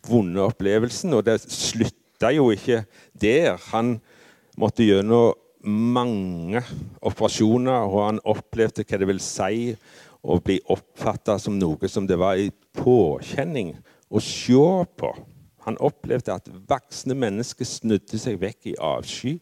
vonde 0.07 0.43
opplevelsen. 0.45 1.15
Og 1.17 1.25
det 1.27 1.39
slutta 1.43 2.31
jo 2.35 2.51
ikke 2.53 2.83
der. 3.17 3.57
Han 3.71 3.97
måtte 4.59 4.85
gjennom 4.85 5.35
mange 5.67 6.61
operasjoner, 7.01 7.87
og 7.89 8.03
han 8.05 8.21
opplevde 8.29 8.85
hva 8.87 8.99
det 9.01 9.09
vil 9.09 9.23
si 9.23 9.73
å 10.27 10.37
bli 10.43 10.59
oppfatta 10.73 11.37
som 11.41 11.57
noe 11.59 11.89
som 11.91 12.07
det 12.07 12.17
var 12.19 12.39
en 12.39 12.53
påkjenning 12.77 13.73
å 14.07 14.21
se 14.23 14.61
på. 14.99 15.11
Han 15.67 15.79
opplevde 15.83 16.35
at 16.35 16.47
voksne 16.69 17.17
mennesker 17.17 17.67
snudde 17.67 18.19
seg 18.21 18.39
vekk 18.39 18.71
i 18.71 18.77
avsky. 18.79 19.37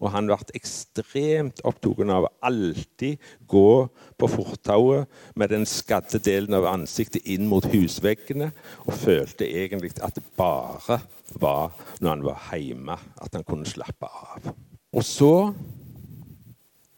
Og 0.00 0.12
han 0.14 0.28
ble 0.30 0.38
ekstremt 0.56 1.60
opptatt 1.68 2.00
av 2.08 2.26
å 2.26 2.32
alltid 2.48 3.20
gå 3.50 3.72
på 4.16 4.28
fortauet 4.32 5.20
med 5.36 5.52
den 5.52 5.66
skadde 5.68 6.22
delen 6.24 6.56
av 6.56 6.68
ansiktet 6.70 7.26
inn 7.28 7.48
mot 7.50 7.66
husveggene, 7.68 8.50
og 8.88 8.96
følte 8.96 9.48
egentlig 9.48 9.92
at 10.00 10.16
det 10.16 10.24
bare 10.40 11.00
var 11.40 11.76
når 12.00 12.10
han 12.10 12.24
var 12.24 12.56
hjemme, 12.56 12.96
at 12.96 13.36
han 13.36 13.44
kunne 13.44 13.68
slappe 13.68 14.08
av. 14.08 14.50
Og 14.90 15.04
så 15.06 15.52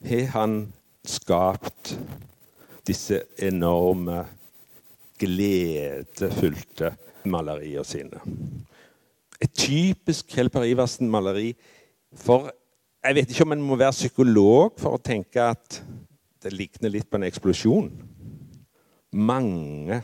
har 0.07 0.31
han 0.33 0.57
skapt 1.03 1.93
disse 2.87 3.19
enorme, 3.43 4.23
gledefylte 5.19 6.89
maleriene 7.31 7.85
sine. 7.87 8.19
Et 9.43 9.51
typisk 9.55 10.31
Kjell 10.33 10.49
Per 10.51 10.65
Iversen-maleri. 10.67 11.53
For 12.19 12.49
jeg 13.03 13.15
vet 13.17 13.31
ikke 13.33 13.43
om 13.43 13.55
en 13.55 13.65
må 13.67 13.75
være 13.79 13.95
psykolog 13.95 14.79
for 14.79 14.95
å 14.95 15.03
tenke 15.03 15.43
at 15.43 15.79
det 16.43 16.53
ligner 16.55 16.91
litt 16.91 17.09
på 17.11 17.19
en 17.19 17.27
eksplosjon. 17.27 17.89
Mange 19.13 19.99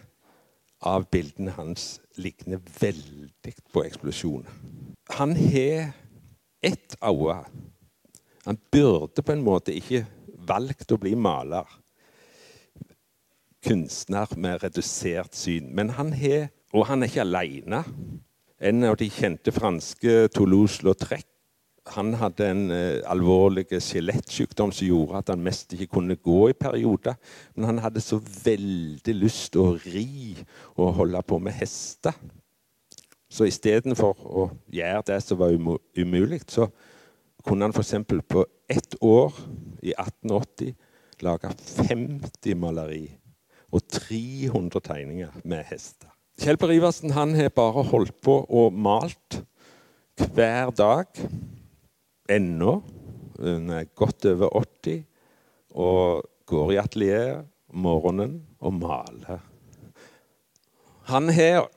av 0.85 1.07
bildene 1.11 1.53
hans 1.55 1.97
ligner 2.19 2.59
veldig 2.79 3.55
på 3.73 3.83
eksplosjoner. 3.87 4.51
Han 5.15 5.35
har 5.35 5.93
ett 6.63 6.95
øye. 6.99 7.39
Han 8.45 8.59
burde 8.71 9.23
på 9.23 9.35
en 9.35 9.43
måte 9.43 9.75
ikke 9.75 10.05
valgt 10.47 10.91
å 10.91 10.99
bli 10.99 11.15
maler 11.15 11.67
kunstner 13.63 14.31
med 14.39 14.61
redusert 14.63 15.35
syn. 15.35 15.71
Men 15.75 15.95
han 15.97 16.13
har 16.13 16.49
Og 16.69 16.85
han 16.85 17.01
er 17.01 17.07
ikke 17.09 17.23
alene. 17.25 17.79
En 18.61 18.83
av 18.85 18.95
de 18.99 19.07
kjente 19.09 19.49
franske 19.51 20.27
Toulouse-Lautrec 20.35 21.28
han 21.95 22.13
hadde 22.19 22.47
en 22.49 22.65
uh, 22.71 22.99
alvorlig 23.09 23.65
skjelettsykdom 23.71 24.73
som 24.75 24.87
gjorde 24.87 25.21
at 25.21 25.31
han 25.33 25.43
mest 25.43 25.73
ikke 25.75 25.89
kunne 25.97 26.17
gå 26.17 26.49
i 26.49 26.57
perioder. 26.57 27.17
Men 27.55 27.71
han 27.71 27.81
hadde 27.85 28.03
så 28.03 28.19
veldig 28.19 29.15
lyst 29.17 29.57
å 29.59 29.71
ri 29.85 30.35
og 30.75 30.93
holde 31.01 31.23
på 31.27 31.39
med 31.43 31.57
hester. 31.59 32.15
Så 33.29 33.45
istedenfor 33.45 34.21
å 34.25 34.49
gjøre 34.73 35.05
det 35.11 35.19
som 35.21 35.37
var 35.41 35.53
umulig, 35.53 36.41
så 36.49 36.67
kunne 37.45 37.67
han 37.67 37.75
f.eks. 37.75 37.93
på 38.27 38.45
ett 38.69 38.95
år 39.05 39.35
i 39.85 39.93
1880 39.93 40.73
lage 41.25 41.51
50 41.89 42.55
maleri 42.57 43.05
og 43.69 43.83
300 43.91 44.81
tegninger 44.81 45.43
med 45.43 45.67
hester. 45.69 46.09
Kjell 46.39 46.57
Per 46.57 46.71
Iversen 46.71 47.13
han 47.13 47.35
har 47.35 47.51
bare 47.53 47.83
holdt 47.91 48.15
på 48.23 48.39
og 48.47 48.73
malt 48.73 49.41
hver 50.33 50.71
dag 50.75 51.19
ennå. 52.29 52.79
Hun 53.39 53.69
er 53.69 53.89
godt 53.95 54.25
over 54.25 54.65
80 54.83 55.03
og 55.69 56.23
går 56.49 56.71
i 56.71 56.79
atelier 56.81 57.43
om 57.69 57.83
morgenen 57.85 58.39
og 58.59 58.73
maler. 58.73 59.39
Han 61.09 61.29
har 61.29 61.69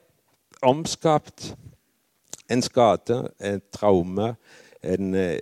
omskapt 0.61 1.53
en 2.51 2.61
skade, 2.61 3.31
et 3.39 3.63
traume, 3.73 4.35
en 4.83 5.15
eh, 5.15 5.39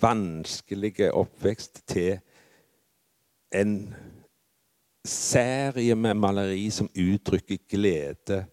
vanskelig 0.00 1.12
oppvekst 1.12 1.82
til 1.86 2.18
en 3.54 3.94
serie 5.04 5.94
med 5.94 6.16
maleri 6.18 6.70
som 6.72 6.88
uttrykker 6.88 7.60
glede. 7.68 8.44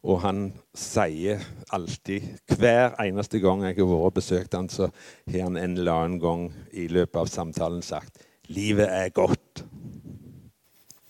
Og 0.00 0.22
han 0.22 0.46
sier 0.72 1.42
alltid, 1.76 2.24
hver 2.56 2.94
eneste 3.02 3.40
gang 3.42 3.66
jeg 3.66 3.76
har 3.76 3.88
vært 3.90 4.06
og 4.08 4.14
besøkt 4.16 4.56
han, 4.56 4.70
så 4.72 4.88
har 5.28 5.42
han 5.44 5.58
en 5.60 5.76
eller 5.76 5.92
annen 5.92 6.20
gang 6.22 6.46
i 6.72 6.86
løpet 6.88 7.20
av 7.20 7.28
samtalen 7.28 7.82
sagt 7.84 8.24
'Livet 8.50 8.88
er 8.88 9.12
godt'. 9.14 9.62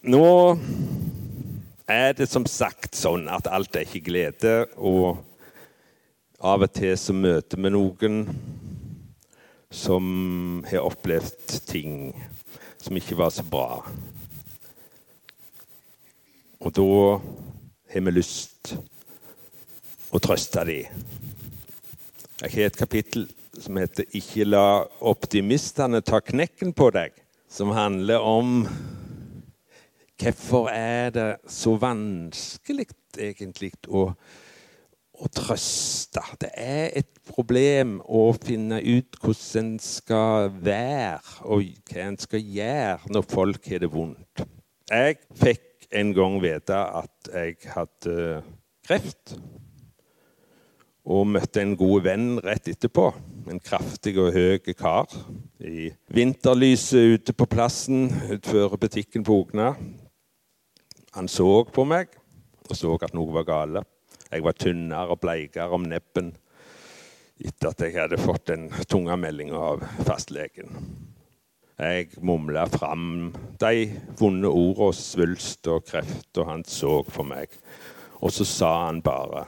Nå 0.03 0.59
er 1.88 2.12
det 2.12 2.29
som 2.29 2.44
sagt 2.46 2.96
sånn 2.96 3.29
at 3.29 3.48
alt 3.48 3.76
er 3.76 3.87
ikke 3.87 4.11
glede, 4.11 4.66
og 4.76 5.24
av 6.40 6.62
og 6.62 6.72
til 6.72 6.96
så 6.98 7.12
møter 7.12 7.61
vi 7.61 7.70
noen 7.72 8.20
som 9.70 10.64
har 10.66 10.85
opplevd 10.85 11.61
ting 11.66 12.12
som 12.81 12.96
ikke 12.96 13.18
var 13.18 13.30
så 13.30 13.45
bra. 13.47 13.84
Og 16.61 16.72
da 16.76 17.20
har 17.91 18.05
vi 18.07 18.12
lyst 18.14 18.74
å 20.14 20.18
trøste 20.22 20.62
dem. 20.68 21.03
Jeg 22.41 22.53
har 22.55 22.70
et 22.70 22.78
kapittel 22.78 23.26
som 23.61 23.76
heter 23.76 24.05
'Ikke 24.14 24.45
la 24.47 24.86
optimistene 25.01 26.01
ta 26.01 26.20
knekken 26.20 26.72
på 26.72 26.91
deg', 26.91 27.12
som 27.49 27.70
handler 27.70 28.18
om 28.18 28.68
hvorfor 30.20 30.68
er 30.68 31.11
det 31.11 31.36
så 31.49 31.76
vanskelig 31.76 32.86
egentlig 33.18 33.72
å, 33.88 34.14
å 35.14 35.28
trøste. 35.28 36.22
Det 36.41 36.51
er 36.55 36.91
et 36.95 37.11
problem 37.26 38.01
å 38.05 38.32
finne 38.32 38.80
ut 38.80 39.16
hvordan 39.20 39.64
en 39.64 39.78
skal 39.78 40.51
være, 40.62 41.20
og 41.45 41.64
hva 41.91 42.07
en 42.07 42.18
skal 42.18 42.41
gjøre 42.41 43.11
når 43.11 43.22
folk 43.22 43.68
har 43.68 43.78
det 43.78 43.93
vondt. 43.93 44.47
Jeg 44.91 45.18
fikk 45.34 45.69
en 45.91 46.12
gang 46.14 46.38
vite 46.43 46.76
at 46.76 47.30
jeg 47.32 47.57
hadde 47.74 48.16
kreft. 48.86 49.34
Og 51.11 51.26
møtte 51.26 51.62
en 51.62 51.74
god 51.78 52.05
venn 52.07 52.26
rett 52.45 52.68
etterpå. 52.70 53.09
En 53.51 53.62
kraftig 53.62 54.14
og 54.20 54.34
høy 54.36 54.74
kar. 54.78 55.11
I 55.59 55.91
vinterlyset 56.14 57.16
ute 57.16 57.34
på 57.34 57.49
plassen 57.51 58.11
utenfor 58.28 58.76
butikken 58.80 59.26
på 59.26 59.41
Ogna. 59.43 59.72
Han 61.16 61.26
så 61.26 61.64
på 61.66 61.84
meg, 61.88 62.12
og 62.68 62.76
så 62.78 62.95
at 63.03 63.16
noe 63.16 63.34
var 63.34 63.49
gale. 63.49 63.82
Jeg 64.30 64.45
var 64.47 64.55
tynnere 64.55 65.11
og 65.11 65.18
bleikere 65.24 65.74
om 65.74 65.88
nebben 65.91 66.30
etter 67.41 67.72
at 67.72 67.82
jeg 67.82 67.97
hadde 67.97 68.20
fått 68.20 68.51
den 68.53 68.68
tunge 68.86 69.16
meldinga 69.18 69.59
av 69.72 69.82
fastlegen. 70.07 70.76
Jeg 71.81 72.11
mumla 72.20 72.66
fram 72.68 73.31
de 73.57 73.87
vonde 74.18 74.49
ordene 74.53 74.93
svulst 74.93 75.64
og 75.72 75.87
kreft, 75.89 76.28
og 76.37 76.49
han 76.51 76.64
så 76.68 76.99
på 77.07 77.24
meg. 77.24 77.55
Og 78.20 78.35
så 78.37 78.45
sa 78.45 78.68
han 78.83 78.99
bare 79.01 79.47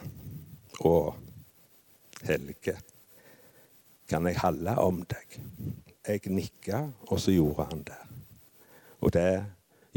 Å, 0.88 0.92
Helge, 2.24 2.72
kan 4.08 4.24
jeg 4.30 4.40
holde 4.40 4.76
om 4.80 5.02
deg? 5.04 5.36
Jeg 6.08 6.32
nikka, 6.32 6.80
og 7.10 7.20
så 7.20 7.34
gjorde 7.34 7.66
han 7.68 7.84
det. 7.90 8.00
Og 9.04 9.12
det 9.12 9.42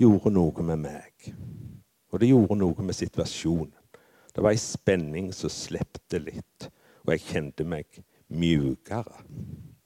gjorde 0.04 0.34
noe 0.36 0.66
med 0.74 0.84
meg. 0.84 1.30
Og 2.12 2.20
det 2.20 2.34
gjorde 2.34 2.60
noe 2.60 2.84
med 2.84 3.00
situasjonen. 3.00 3.72
Det 4.36 4.44
var 4.44 4.52
ei 4.52 4.60
spenning 4.60 5.32
som 5.32 5.54
slepte 5.54 6.20
litt, 6.20 6.68
og 7.06 7.16
jeg 7.16 7.28
kjente 7.30 7.64
meg 7.64 8.04
mjukere. 8.28 9.24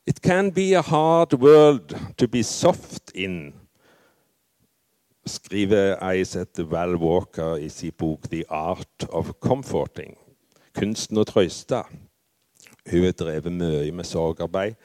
It 0.10 0.22
can 0.22 0.50
be 0.50 0.74
a 0.74 0.82
hard 0.82 1.34
world 1.34 1.96
to 2.18 2.28
be 2.28 2.44
soft 2.44 3.12
in, 3.14 3.54
skriver 5.26 6.00
Isaac 6.02 6.58
Val 6.58 6.96
Walker 6.96 7.58
i 7.58 7.70
sin 7.70 7.92
bok 7.98 8.26
'The 8.30 8.44
Art 8.50 9.06
of 9.10 9.30
Comforting'. 9.40 10.18
Kunsten 10.74 11.22
å 11.22 11.28
trøste. 11.30 11.84
Hun 12.90 13.06
har 13.06 13.14
drevet 13.14 13.54
mye 13.54 13.92
med 13.92 14.10
sorgarbeid 14.10 14.82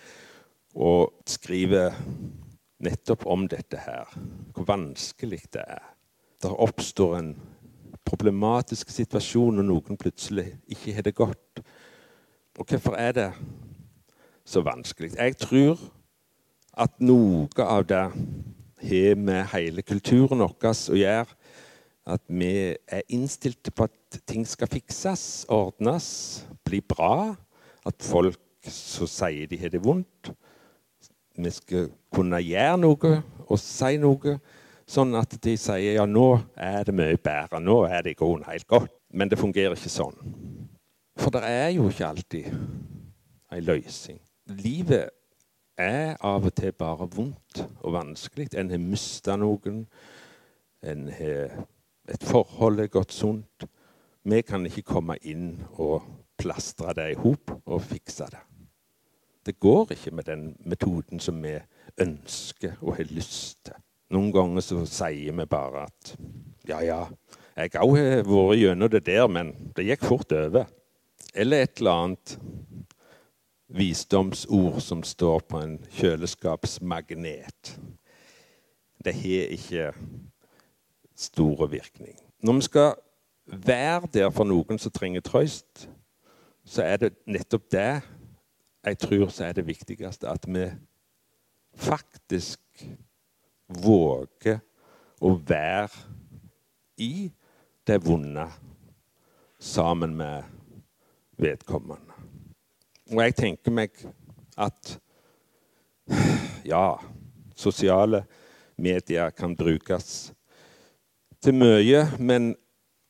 og 0.75 1.17
skriver 1.27 1.97
nettopp 2.85 3.25
om 3.25 3.49
dette 3.49 3.81
her. 3.81 4.05
Hvor 4.53 4.69
vanskelig 4.69 5.41
det 5.57 5.65
er. 5.65 5.85
Der 6.43 6.53
oppstår 6.53 7.17
en 7.17 7.37
problematisk 8.05 8.93
situasjon 8.93 9.57
når 9.57 9.73
noen 9.73 9.97
plutselig 9.97 10.51
ikke 10.69 10.93
har 10.93 11.09
det 11.09 11.17
godt. 11.17 11.65
Og 12.59 12.67
hvorfor 12.69 13.01
er 13.01 13.13
det 13.13 13.31
så 14.55 14.63
vanskelig? 14.65 15.15
Jeg 15.19 15.37
tror 15.43 15.81
at 16.79 16.95
noe 17.03 17.67
av 17.67 17.87
det 17.91 18.05
har 18.85 19.19
med 19.19 19.47
hele 19.55 19.83
kulturen 19.87 20.43
vår 20.45 20.71
å 20.71 20.99
gjøre. 20.99 21.39
At 22.05 22.21
vi 22.29 22.53
er 22.75 23.07
innstilte 23.17 23.73
på 23.73 23.87
at 23.89 24.19
ting 24.29 24.45
skal 24.47 24.69
fikses, 24.69 25.47
ordnes, 25.49 26.07
bli 26.67 26.83
bra. 26.85 27.33
At 27.89 28.05
folk 28.05 28.41
som 28.69 29.09
sier 29.09 29.49
de 29.49 29.61
har 29.61 29.73
det 29.73 29.81
vondt, 29.85 30.33
vi 31.37 31.51
skal 31.53 31.89
kunne 32.15 32.39
gjøre 32.41 32.77
noe 32.81 33.15
og 33.45 33.59
si 33.61 33.97
noe, 34.01 34.37
sånn 34.89 35.17
at 35.19 35.35
de 35.43 35.57
sier 35.59 35.99
ja, 35.99 36.05
nå 36.07 36.29
er 36.61 36.85
det 36.87 36.95
mye 36.97 37.19
bedre, 37.19 37.61
nå 37.61 37.83
er 37.89 38.05
det 38.05 38.15
i 38.15 38.19
grunnen 38.19 38.47
helt 38.49 38.69
godt. 38.71 38.93
Men 39.15 39.31
det 39.31 39.41
fungerer 39.41 39.77
ikke 39.77 39.93
sånn. 39.93 40.17
For 41.21 41.35
det 41.35 41.45
er 41.47 41.69
jo 41.77 41.89
ikke 41.91 42.09
alltid 42.09 42.49
ei 43.55 43.61
løsning. 43.63 44.21
Livet 44.45 45.09
er 45.81 46.19
av 46.21 46.45
og 46.45 46.53
til 46.59 46.75
bare 46.77 47.07
vondt 47.09 47.63
og 47.81 47.95
vanskelig. 47.95 48.51
En 48.55 48.71
har 48.71 48.83
mista 48.83 49.39
noen. 49.41 49.87
En 50.85 51.07
har 51.09 51.55
et 52.13 52.27
forhold 52.29 52.83
er 52.85 52.93
gått 52.93 53.15
sunt. 53.17 53.65
Vi 54.25 54.41
kan 54.45 54.67
ikke 54.69 54.85
komme 54.85 55.17
inn 55.25 55.63
og 55.81 56.05
plastre 56.37 56.93
det 56.97 57.11
i 57.15 57.19
hop 57.23 57.55
og 57.65 57.81
fikse 57.89 58.29
det. 58.33 58.43
Det 59.45 59.59
går 59.61 59.93
ikke 59.93 60.13
med 60.17 60.29
den 60.29 60.45
metoden 60.65 61.21
som 61.21 61.41
vi 61.45 61.57
ønsker 62.01 62.77
og 62.81 62.97
har 62.99 63.09
lyst 63.13 63.65
til. 63.65 63.81
Noen 64.13 64.33
ganger 64.33 64.65
så 64.65 64.85
sier 64.89 65.33
vi 65.33 65.47
bare 65.49 65.87
at 65.89 66.15
ja, 66.69 66.81
ja, 66.85 67.01
jeg 67.57 67.77
òg 67.81 67.97
har 67.97 68.25
vært 68.29 68.61
gjennom 68.61 68.93
det 68.93 69.05
der, 69.07 69.27
men 69.29 69.53
det 69.77 69.89
gikk 69.89 70.05
fort 70.09 70.33
over. 70.37 70.69
Eller 71.35 71.65
et 71.65 71.81
eller 71.81 72.05
annet 72.05 72.37
visdomsord 73.69 74.81
som 74.81 75.03
står 75.03 75.47
på 75.49 75.61
en 75.61 75.79
kjøleskapsmagnet. 75.97 77.75
Det 79.05 79.15
har 79.15 79.55
ikke 79.57 79.93
store 81.17 81.71
virkning. 81.71 82.19
Når 82.43 82.53
vi 82.53 82.61
skal 82.61 82.95
være 83.47 84.09
der 84.13 84.31
for 84.31 84.45
noen 84.49 84.79
som 84.79 84.93
trenger 84.93 85.21
trøst, 85.21 85.89
så 86.65 86.83
er 86.83 86.97
det 86.97 87.17
nettopp 87.27 87.71
det 87.73 88.03
jeg 88.85 88.99
tror 88.99 89.29
så 89.29 89.45
er 89.45 89.53
det 89.53 89.67
viktigste 89.67 90.29
at 90.29 90.45
vi 90.49 90.67
faktisk 91.75 92.61
våger 93.85 94.61
å 95.25 95.33
være 95.41 95.89
i 97.01 97.31
det 97.87 97.97
vonde 98.05 98.45
sammen 99.59 100.17
med 100.17 100.45
vedkommende. 101.41 102.14
Og 103.15 103.23
jeg 103.23 103.37
tenker 103.39 103.75
meg 103.75 103.95
at 104.59 104.97
ja, 106.67 106.97
sosiale 107.55 108.25
medier 108.77 109.31
kan 109.31 109.55
brukes 109.57 110.33
til 111.45 111.55
mye, 111.55 112.01
men 112.19 112.55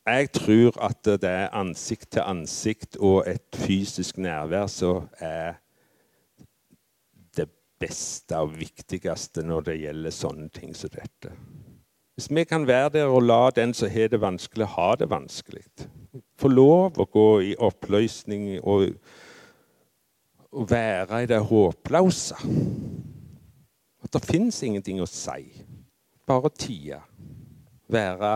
jeg 0.05 0.29
tror 0.37 0.77
at 0.85 1.01
det 1.07 1.29
er 1.31 1.55
ansikt 1.57 2.11
til 2.13 2.21
ansikt 2.21 2.99
og 3.01 3.23
et 3.25 3.57
fysisk 3.57 4.19
nærvær 4.21 4.67
som 4.69 5.07
er 5.17 5.57
det 7.33 7.49
beste 7.81 8.37
og 8.37 8.53
viktigste 8.59 9.41
når 9.41 9.71
det 9.71 9.79
gjelder 9.81 10.13
sånne 10.13 10.49
ting 10.53 10.77
som 10.77 10.93
dette. 10.93 11.33
Hvis 12.15 12.29
vi 12.29 12.45
kan 12.45 12.67
være 12.67 12.93
der 12.99 13.11
og 13.11 13.25
la 13.25 13.49
den 13.55 13.73
som 13.73 13.89
har 13.89 14.13
det 14.13 14.21
vanskelig, 14.21 14.69
ha 14.77 14.95
det 14.95 15.09
vanskelig 15.09 15.65
Få 16.39 16.47
lov 16.47 16.99
å 16.99 17.05
gå 17.11 17.29
i 17.43 17.55
oppløsning 17.59 18.61
og, 18.61 18.93
og 20.55 20.69
være 20.71 21.23
i 21.23 21.29
det 21.29 21.41
håpløse 21.49 22.37
At 24.03 24.13
det 24.13 24.21
fins 24.23 24.61
ingenting 24.63 25.01
å 25.01 25.07
si. 25.09 25.49
Bare 26.25 26.51
tie. 26.53 26.99
Være 27.91 28.35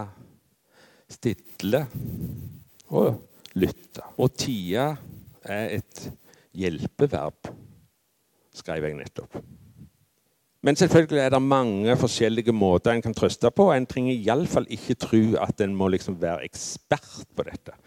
stille 1.09 1.85
og 2.89 3.21
lytte. 3.55 4.03
Og 4.17 4.33
tie 4.37 4.87
er 5.45 5.75
et 5.77 6.01
hjelpeverb 6.57 7.51
skrev 8.59 8.87
jeg 8.87 8.97
nettopp. 8.97 9.39
Men 10.65 10.75
selvfølgelig 10.75 11.21
er 11.23 11.29
det 11.31 11.41
mange 11.41 11.95
forskjellige 11.97 12.51
måter 12.51 12.91
en 12.91 13.01
kan 13.01 13.15
trøste 13.15 13.51
på. 13.55 13.69
En 13.71 13.87
trenger 13.87 14.17
iallfall 14.17 14.67
ikke 14.69 14.97
tro 14.99 15.21
at 15.39 15.61
en 15.63 15.75
må 15.75 15.87
liksom 15.93 16.17
være 16.19 16.43
ekspert 16.49 17.29
på 17.35 17.45
dette. 17.47 17.77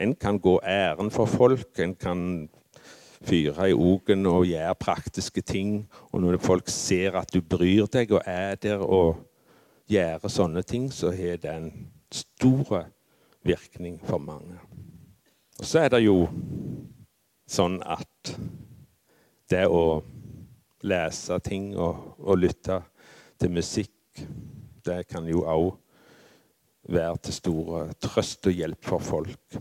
En 0.00 0.14
kan 0.14 0.38
gå 0.40 0.54
æren 0.64 1.10
for 1.12 1.28
folk, 1.28 1.78
en 1.78 1.94
kan 1.94 2.22
fyre 3.26 3.70
i 3.70 3.74
ogen 3.74 4.26
og 4.30 4.46
gjøre 4.46 4.74
praktiske 4.80 5.42
ting. 5.42 5.78
Og 6.12 6.22
når 6.22 6.38
folk 6.42 6.68
ser 6.72 7.18
at 7.20 7.32
du 7.34 7.40
bryr 7.42 7.88
deg 7.92 8.14
og 8.14 8.22
er 8.26 8.58
der 8.62 8.82
og 8.82 9.22
gjør 9.90 10.28
sånne 10.30 10.62
ting, 10.66 10.88
så 10.92 11.12
har 11.14 11.40
det 11.42 11.52
en 11.52 11.70
stor 12.12 12.86
virkning 13.46 13.98
for 14.04 14.18
mange. 14.22 14.58
Og 15.58 15.64
så 15.64 15.86
er 15.86 15.94
det 15.94 16.04
jo 16.04 16.26
sånn 17.48 17.78
at 17.86 18.34
det 19.50 19.64
å 19.70 20.02
lese 20.86 21.38
ting 21.46 21.70
og, 21.78 22.16
og 22.18 22.40
lytte 22.42 22.80
til 23.40 23.52
musikk, 23.54 24.24
det 24.86 25.04
kan 25.10 25.26
jo 25.28 25.44
òg 25.46 25.70
være 26.92 27.18
til 27.26 27.34
stor 27.34 27.92
trøst 28.02 28.46
og 28.46 28.54
hjelp 28.54 28.86
for 28.86 29.02
folk. 29.02 29.58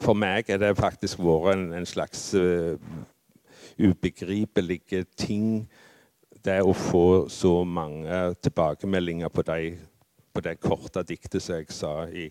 For 0.00 0.16
meg 0.16 0.48
er 0.48 0.60
det 0.60 0.78
faktisk 0.78 1.20
vært 1.20 1.54
en, 1.54 1.64
en 1.76 1.88
slags 1.88 2.30
uh, 2.38 2.76
ubegripelige 3.80 5.04
ting, 5.18 5.66
det 6.44 6.60
å 6.64 6.72
få 6.72 7.28
så 7.28 7.60
mange 7.68 8.20
tilbakemeldinger 8.40 9.28
på, 9.28 9.44
de, 9.44 9.74
på 10.32 10.44
det 10.44 10.56
korte 10.62 11.04
diktet 11.04 11.44
som 11.44 11.58
jeg 11.60 11.74
sa 11.76 11.92
i 12.08 12.30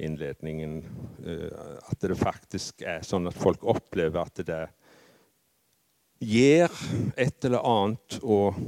innledningen. 0.00 0.82
Uh, 1.24 1.80
at 1.88 2.04
det 2.04 2.18
faktisk 2.20 2.84
er 2.84 3.00
sånn 3.06 3.30
at 3.30 3.40
folk 3.40 3.64
opplever 3.64 4.20
at 4.20 4.44
det 4.44 4.66
gjør 6.20 6.68
et 7.16 7.48
eller 7.48 7.64
annet, 7.64 8.18
og, 8.22 8.60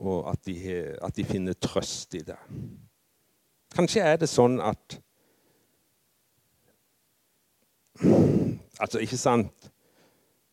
og 0.00 0.30
at, 0.32 0.40
de, 0.48 0.56
at, 0.96 1.12
de, 1.16 1.28
finner 1.28 1.60
trøst 1.60 2.16
i 2.16 2.24
det. 2.24 2.38
Kanskje 3.76 4.04
er 4.08 4.20
det 4.20 4.30
sånn 4.32 4.58
at 4.64 4.96
Altså, 8.80 8.98
ikke 8.98 9.16
sant 9.16 9.70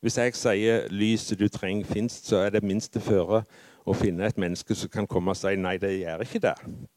Hvis 0.01 0.17
jeg 0.17 0.35
sier 0.35 0.87
'lyset 0.87 1.39
du 1.39 1.47
trenger, 1.47 1.85
fins', 1.85 2.27
så 2.27 2.37
er 2.37 2.49
det 2.49 2.63
minste 2.63 2.99
føre 2.99 3.43
å 3.85 3.93
finne 3.93 4.27
et 4.27 4.37
menneske 4.37 4.75
som 4.75 4.89
kan 4.89 5.07
komme 5.07 5.31
og 5.31 5.37
si 5.37 5.55
'nei, 5.55 5.77
det 5.77 5.99
gjør 5.99 6.21
ikke 6.21 6.39
det'. 6.39 6.87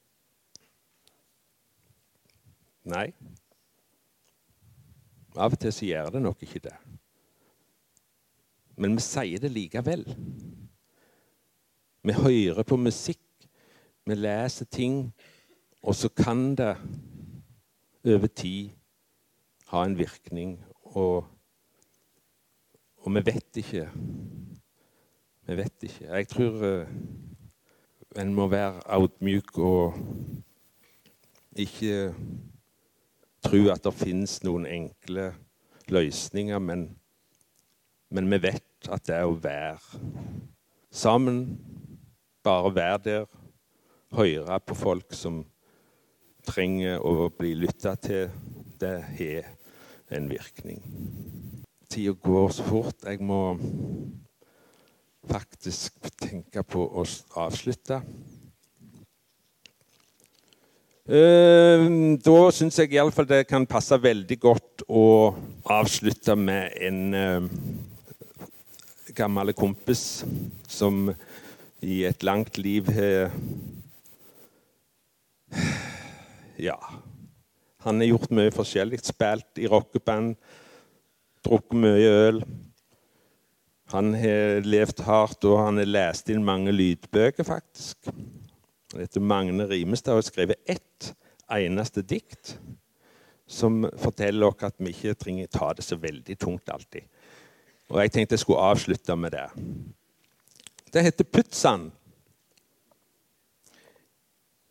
Nei. 2.84 3.12
Av 5.36 5.52
og 5.52 5.58
til 5.58 5.72
så 5.72 5.86
gjør 5.86 6.10
det 6.10 6.22
nok 6.22 6.42
ikke 6.42 6.58
det. 6.58 6.76
Men 8.76 8.96
vi 8.96 9.00
sier 9.00 9.38
det 9.38 9.50
likevel. 9.50 10.04
Vi 12.02 12.12
hører 12.12 12.62
på 12.62 12.76
musikk, 12.76 13.48
vi 14.06 14.14
leser 14.14 14.64
ting, 14.64 15.14
Og 15.82 15.94
så 15.94 16.08
kan 16.08 16.56
det 16.56 16.76
over 18.04 18.26
tid 18.26 18.70
ha 19.70 19.84
en 19.86 19.98
virkning, 19.98 20.56
og, 20.82 21.26
og 22.98 23.14
vi 23.14 23.22
vet 23.26 23.60
ikke. 23.62 23.86
Vi 25.46 25.56
vet 25.56 25.86
ikke. 25.86 26.06
Jeg 26.10 26.28
tror 26.28 26.56
uh, 26.66 26.86
en 28.18 28.34
må 28.34 28.48
være 28.50 28.80
audmjuk 28.86 29.58
og 29.58 29.94
ikke 31.54 32.14
tro 33.44 33.60
at 33.70 33.84
det 33.84 33.94
finnes 33.94 34.40
noen 34.44 34.66
enkle 34.66 35.30
løsninger, 35.90 36.58
men, 36.58 36.88
men 38.10 38.30
vi 38.30 38.42
vet 38.42 38.90
at 38.90 39.06
det 39.06 39.16
er 39.20 39.28
å 39.30 39.38
være 39.38 40.02
sammen, 40.90 41.44
bare 42.42 42.74
være 42.74 42.98
der, 43.04 43.26
høre 44.18 44.60
på 44.66 44.74
folk 44.74 45.14
som 45.14 45.44
trenger 46.46 46.98
å 47.06 47.28
bli 47.38 47.54
lytta 47.54 47.94
til, 48.02 48.30
det 48.80 48.96
har 49.18 49.59
en 50.10 50.30
virkning. 50.30 50.82
Tida 51.90 52.14
går 52.22 52.52
så 52.54 52.66
fort. 52.66 53.04
Jeg 53.04 53.22
må 53.22 53.58
faktisk 55.30 55.98
tenke 56.20 56.62
på 56.66 56.84
å 56.84 57.04
avslutte. 57.42 58.00
Ehm, 61.10 62.18
da 62.22 62.36
syns 62.54 62.78
jeg 62.78 62.92
iallfall 62.94 63.26
det 63.26 63.46
kan 63.50 63.66
passe 63.66 63.96
veldig 63.98 64.36
godt 64.38 64.84
å 64.86 65.06
avslutte 65.74 66.36
med 66.38 66.76
en 66.86 67.00
uh, 67.14 67.48
gammel 69.16 69.50
kompis 69.58 70.22
som 70.70 71.08
i 71.82 72.04
et 72.06 72.22
langt 72.22 72.60
liv 72.62 72.86
har 72.94 73.32
Ja. 76.60 76.76
Han 77.84 78.00
har 78.00 78.10
gjort 78.10 78.32
mye 78.36 78.52
forskjellig. 78.52 79.00
Spilt 79.04 79.60
i 79.60 79.68
rockeband, 79.70 80.34
drukket 81.44 81.78
mye 81.80 82.10
øl. 82.26 82.42
Han 83.94 84.12
har 84.14 84.60
levd 84.66 85.00
hardt, 85.06 85.44
og 85.48 85.62
han 85.64 85.80
har 85.80 85.88
lest 85.88 86.28
inn 86.30 86.44
mange 86.46 86.72
lydbøker, 86.74 87.46
faktisk. 87.46 88.10
Dette 88.92 89.22
Magne 89.22 89.66
Rimestad 89.70 90.18
har 90.18 90.26
skrevet 90.26 90.60
ett 90.68 91.12
eneste 91.50 92.02
dikt 92.06 92.56
som 93.50 93.82
forteller 93.98 94.46
oss 94.46 94.62
at 94.66 94.76
vi 94.78 94.92
ikke 94.92 95.16
trenger 95.18 95.50
ta 95.50 95.72
det 95.74 95.82
så 95.82 95.98
veldig 95.98 96.36
tungt 96.38 96.70
alltid. 96.70 97.02
Og 97.90 97.98
Jeg 97.98 98.12
tenkte 98.12 98.36
jeg 98.36 98.44
skulle 98.44 98.68
avslutte 98.70 99.16
med 99.16 99.32
det. 99.34 99.48
Det 100.92 101.02
heter 101.02 101.24
'Putsan'. 101.24 101.90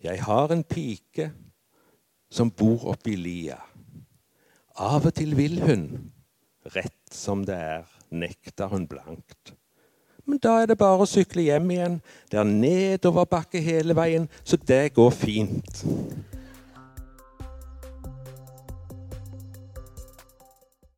Jeg 0.03 0.24
har 0.24 0.51
en 0.51 0.64
pike 0.64 1.32
som 2.30 2.51
bor 2.51 2.88
oppi 2.93 3.15
lia. 3.17 3.57
Av 4.80 5.05
og 5.05 5.13
til 5.17 5.36
vil 5.36 5.59
hun, 5.65 5.88
rett 6.75 7.13
som 7.13 7.43
det 7.47 7.57
er, 7.57 7.88
nekter 8.09 8.69
hun 8.71 8.88
blankt. 8.89 9.53
Men 10.30 10.38
da 10.43 10.59
er 10.61 10.69
det 10.69 10.77
bare 10.77 11.01
å 11.01 11.09
sykle 11.09 11.47
hjem 11.47 11.71
igjen. 11.73 11.95
Det 12.30 12.38
er 12.38 12.45
nedoverbakke 12.45 13.61
hele 13.65 13.95
veien, 13.97 14.27
så 14.45 14.59
det 14.61 14.93
går 14.93 15.09
fint. 15.15 15.82